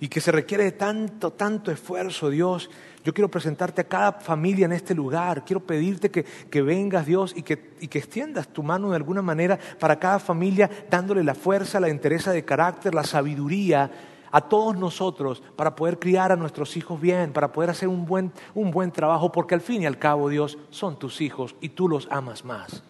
[0.00, 2.70] y que se requiere de tanto, tanto esfuerzo, Dios.
[3.04, 5.44] Yo quiero presentarte a cada familia en este lugar.
[5.44, 9.58] Quiero pedirte que, vengas, Dios, y que, y que extiendas tu mano de alguna manera
[9.78, 13.90] para cada familia, dándole la fuerza, la entereza de carácter, la sabiduría
[14.32, 18.32] a todos nosotros para poder criar a nuestros hijos bien, para poder hacer un buen,
[18.54, 21.88] un buen trabajo, porque al fin y al cabo, Dios, son tus hijos y tú
[21.88, 22.82] los amas más.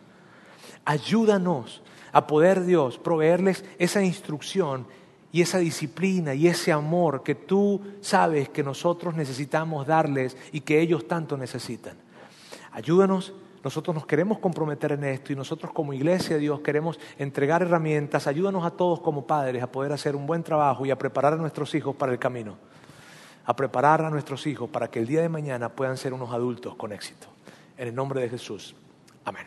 [0.85, 1.83] Ayúdanos
[2.13, 4.87] a poder, Dios, proveerles esa instrucción
[5.33, 10.81] y esa disciplina y ese amor que tú sabes que nosotros necesitamos darles y que
[10.81, 11.97] ellos tanto necesitan.
[12.72, 18.26] Ayúdanos, nosotros nos queremos comprometer en esto y nosotros como iglesia, Dios, queremos entregar herramientas.
[18.26, 21.37] Ayúdanos a todos como padres a poder hacer un buen trabajo y a preparar a
[21.37, 22.57] nuestros hijos para el camino.
[23.45, 26.74] A preparar a nuestros hijos para que el día de mañana puedan ser unos adultos
[26.76, 27.26] con éxito.
[27.76, 28.74] En el nombre de Jesús.
[29.24, 29.47] Amén.